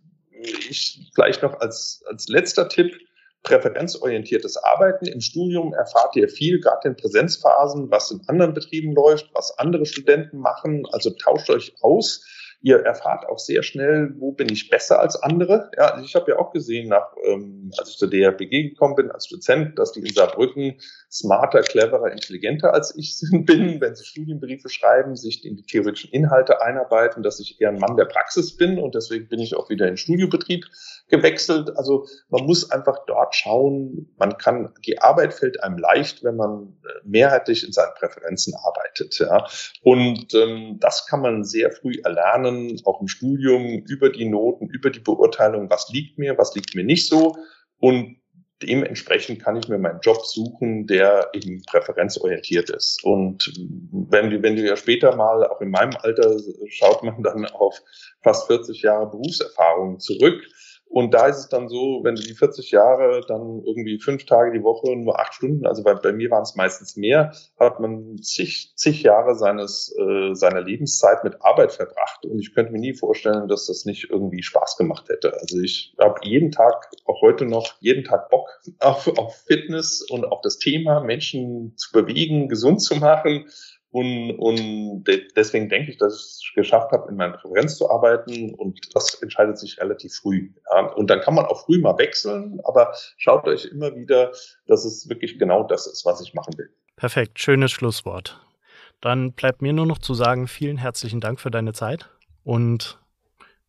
ich 0.68 1.10
vielleicht 1.14 1.42
noch 1.42 1.60
als, 1.60 2.02
als 2.08 2.28
letzter 2.28 2.68
Tipp, 2.68 2.96
präferenzorientiertes 3.42 4.56
Arbeiten. 4.56 5.06
Im 5.06 5.20
Studium 5.20 5.72
erfahrt 5.72 6.16
ihr 6.16 6.28
viel, 6.28 6.60
gerade 6.60 6.88
in 6.88 6.96
Präsenzphasen, 6.96 7.90
was 7.90 8.10
in 8.10 8.20
anderen 8.26 8.54
Betrieben 8.54 8.94
läuft, 8.94 9.30
was 9.34 9.58
andere 9.58 9.86
Studenten 9.86 10.38
machen. 10.38 10.84
Also 10.92 11.10
tauscht 11.10 11.48
euch 11.50 11.74
aus. 11.80 12.24
Ihr 12.60 12.80
erfahrt 12.80 13.28
auch 13.28 13.38
sehr 13.38 13.62
schnell, 13.62 14.14
wo 14.18 14.32
bin 14.32 14.48
ich 14.50 14.68
besser 14.68 14.98
als 14.98 15.22
andere. 15.22 15.70
Ja, 15.76 15.92
also 15.92 16.04
ich 16.04 16.16
habe 16.16 16.32
ja 16.32 16.38
auch 16.38 16.50
gesehen, 16.52 16.88
nach, 16.88 17.14
ähm, 17.24 17.70
als 17.78 17.90
ich 17.90 17.96
zur 17.98 18.10
DRPG 18.10 18.70
gekommen 18.70 18.96
bin 18.96 19.12
als 19.12 19.28
Dozent, 19.28 19.78
dass 19.78 19.92
die 19.92 20.00
in 20.00 20.12
Saarbrücken 20.12 20.80
smarter, 21.10 21.60
cleverer, 21.62 22.10
intelligenter 22.10 22.74
als 22.74 22.96
ich 22.96 23.16
bin, 23.46 23.80
wenn 23.80 23.94
sie 23.94 24.04
Studienbriefe 24.04 24.68
schreiben, 24.68 25.14
sich 25.14 25.44
in 25.44 25.56
die 25.56 25.62
theoretischen 25.62 26.10
Inhalte 26.10 26.60
einarbeiten, 26.60 27.22
dass 27.22 27.38
ich 27.38 27.60
eher 27.60 27.68
ein 27.68 27.78
Mann 27.78 27.96
der 27.96 28.06
Praxis 28.06 28.56
bin 28.56 28.78
und 28.78 28.96
deswegen 28.96 29.28
bin 29.28 29.38
ich 29.38 29.54
auch 29.54 29.70
wieder 29.70 29.86
in 29.86 29.96
Studiobetrieb 29.96 30.64
gewechselt. 31.08 31.76
Also 31.76 32.06
man 32.28 32.44
muss 32.44 32.70
einfach 32.70 33.04
dort 33.06 33.34
schauen, 33.34 34.12
man 34.18 34.36
kann, 34.36 34.74
die 34.84 35.00
Arbeit 35.00 35.32
fällt 35.32 35.62
einem 35.62 35.78
leicht, 35.78 36.24
wenn 36.24 36.36
man 36.36 36.76
äh, 36.84 36.88
mehrheitlich 37.04 37.64
in 37.64 37.72
seinen 37.72 37.94
Präferenzen 37.94 38.54
arbeitet. 38.54 39.18
Ja. 39.18 39.46
Und 39.82 40.34
ähm, 40.34 40.78
das 40.80 41.06
kann 41.06 41.20
man 41.20 41.44
sehr 41.44 41.70
früh 41.70 41.94
erlernen, 42.02 42.47
auch 42.84 43.00
im 43.00 43.08
Studium, 43.08 43.84
über 43.88 44.10
die 44.10 44.28
Noten, 44.28 44.68
über 44.68 44.90
die 44.90 45.00
Beurteilung, 45.00 45.70
was 45.70 45.88
liegt 45.90 46.18
mir, 46.18 46.36
was 46.38 46.54
liegt 46.54 46.74
mir 46.74 46.84
nicht 46.84 47.08
so. 47.08 47.36
Und 47.78 48.16
dementsprechend 48.62 49.40
kann 49.40 49.56
ich 49.56 49.68
mir 49.68 49.78
meinen 49.78 50.00
Job 50.00 50.24
suchen, 50.24 50.86
der 50.86 51.30
eben 51.32 51.62
präferenzorientiert 51.66 52.70
ist. 52.70 53.04
Und 53.04 53.52
wenn 53.92 54.30
wir, 54.30 54.42
wenn 54.42 54.56
wir 54.56 54.64
ja 54.64 54.76
später 54.76 55.14
mal, 55.14 55.46
auch 55.46 55.60
in 55.60 55.70
meinem 55.70 55.96
Alter, 56.00 56.36
schaut 56.68 57.02
man 57.02 57.22
dann 57.22 57.46
auf 57.46 57.80
fast 58.22 58.46
40 58.48 58.82
Jahre 58.82 59.10
Berufserfahrung 59.10 60.00
zurück. 60.00 60.42
Und 60.90 61.12
da 61.12 61.26
ist 61.26 61.38
es 61.38 61.48
dann 61.48 61.68
so, 61.68 62.00
wenn 62.02 62.14
du 62.14 62.22
die 62.22 62.34
40 62.34 62.70
Jahre 62.70 63.20
dann 63.28 63.62
irgendwie 63.64 63.98
fünf 63.98 64.24
Tage 64.24 64.52
die 64.52 64.62
Woche 64.62 64.96
nur 64.96 65.20
acht 65.20 65.34
Stunden, 65.34 65.66
also 65.66 65.82
bei, 65.82 65.94
bei 65.94 66.12
mir 66.12 66.30
waren 66.30 66.42
es 66.42 66.56
meistens 66.56 66.96
mehr, 66.96 67.32
hat 67.58 67.78
man 67.78 68.18
zig, 68.18 68.72
zig 68.74 69.02
Jahre 69.02 69.34
seines, 69.34 69.94
äh, 69.98 70.34
seiner 70.34 70.62
Lebenszeit 70.62 71.24
mit 71.24 71.42
Arbeit 71.42 71.72
verbracht. 71.72 72.24
Und 72.24 72.38
ich 72.38 72.54
könnte 72.54 72.72
mir 72.72 72.80
nie 72.80 72.94
vorstellen, 72.94 73.48
dass 73.48 73.66
das 73.66 73.84
nicht 73.84 74.10
irgendwie 74.10 74.42
Spaß 74.42 74.76
gemacht 74.76 75.08
hätte. 75.08 75.34
Also 75.40 75.60
ich 75.60 75.94
habe 76.00 76.20
jeden 76.22 76.52
Tag, 76.52 76.90
auch 77.04 77.20
heute 77.20 77.44
noch, 77.44 77.74
jeden 77.80 78.04
Tag 78.04 78.30
Bock 78.30 78.48
auf, 78.78 79.08
auf 79.18 79.36
Fitness 79.46 80.06
und 80.10 80.24
auf 80.24 80.40
das 80.40 80.58
Thema, 80.58 81.00
Menschen 81.00 81.74
zu 81.76 81.92
bewegen, 81.92 82.48
gesund 82.48 82.82
zu 82.82 82.96
machen 82.96 83.46
Und, 83.90 84.32
und 84.38 85.04
deswegen 85.34 85.68
denke 85.68 85.90
ich, 85.90 85.98
dass 85.98 86.14
ich 86.14 86.48
es 86.48 86.54
geschafft 86.54 86.92
habe, 86.92 87.10
in 87.10 87.16
meiner 87.16 87.38
Präferenz 87.38 87.78
zu 87.78 87.90
arbeiten. 87.90 88.54
Und 88.54 88.78
das 88.94 89.14
entscheidet 89.22 89.58
sich 89.58 89.80
relativ 89.80 90.14
früh. 90.14 90.50
Ja. 90.72 90.92
Und 90.92 91.08
dann 91.08 91.20
kann 91.20 91.34
man 91.34 91.46
auch 91.46 91.64
früh 91.64 91.80
mal 91.80 91.96
wechseln, 91.98 92.60
aber 92.64 92.92
schaut 93.16 93.46
euch 93.46 93.64
immer 93.66 93.94
wieder, 93.96 94.32
dass 94.66 94.84
es 94.84 95.08
wirklich 95.08 95.38
genau 95.38 95.62
das 95.64 95.86
ist, 95.86 96.04
was 96.04 96.20
ich 96.20 96.34
machen 96.34 96.56
will. 96.58 96.70
Perfekt, 96.96 97.38
schönes 97.38 97.70
Schlusswort. 97.70 98.44
Dann 99.00 99.32
bleibt 99.32 99.62
mir 99.62 99.72
nur 99.72 99.86
noch 99.86 99.98
zu 99.98 100.12
sagen, 100.12 100.48
vielen 100.48 100.76
herzlichen 100.76 101.20
Dank 101.20 101.40
für 101.40 101.50
deine 101.50 101.72
Zeit 101.72 102.10
und 102.44 102.98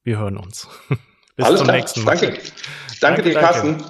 wir 0.03 0.17
hören 0.17 0.38
uns. 0.38 0.67
Bis 1.36 1.45
Alles 1.45 1.60
zum 1.60 1.67
klar. 1.67 1.77
nächsten 1.77 2.03
Mal. 2.03 2.17
Danke. 2.17 2.38
Danke, 2.38 2.51
danke 2.99 3.21
dir, 3.21 3.34
Carsten. 3.36 3.84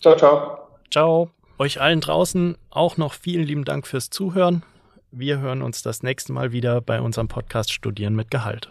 Ciao, 0.00 0.16
ciao. 0.16 0.68
Ciao. 0.90 1.30
Euch 1.58 1.80
allen 1.80 2.00
draußen 2.00 2.56
auch 2.70 2.96
noch 2.96 3.12
vielen 3.12 3.44
lieben 3.44 3.64
Dank 3.64 3.86
fürs 3.86 4.10
Zuhören. 4.10 4.62
Wir 5.12 5.40
hören 5.40 5.62
uns 5.62 5.82
das 5.82 6.04
nächste 6.04 6.32
Mal 6.32 6.52
wieder 6.52 6.80
bei 6.80 7.00
unserem 7.00 7.26
Podcast 7.26 7.72
Studieren 7.72 8.14
mit 8.14 8.30
Gehalt. 8.30 8.70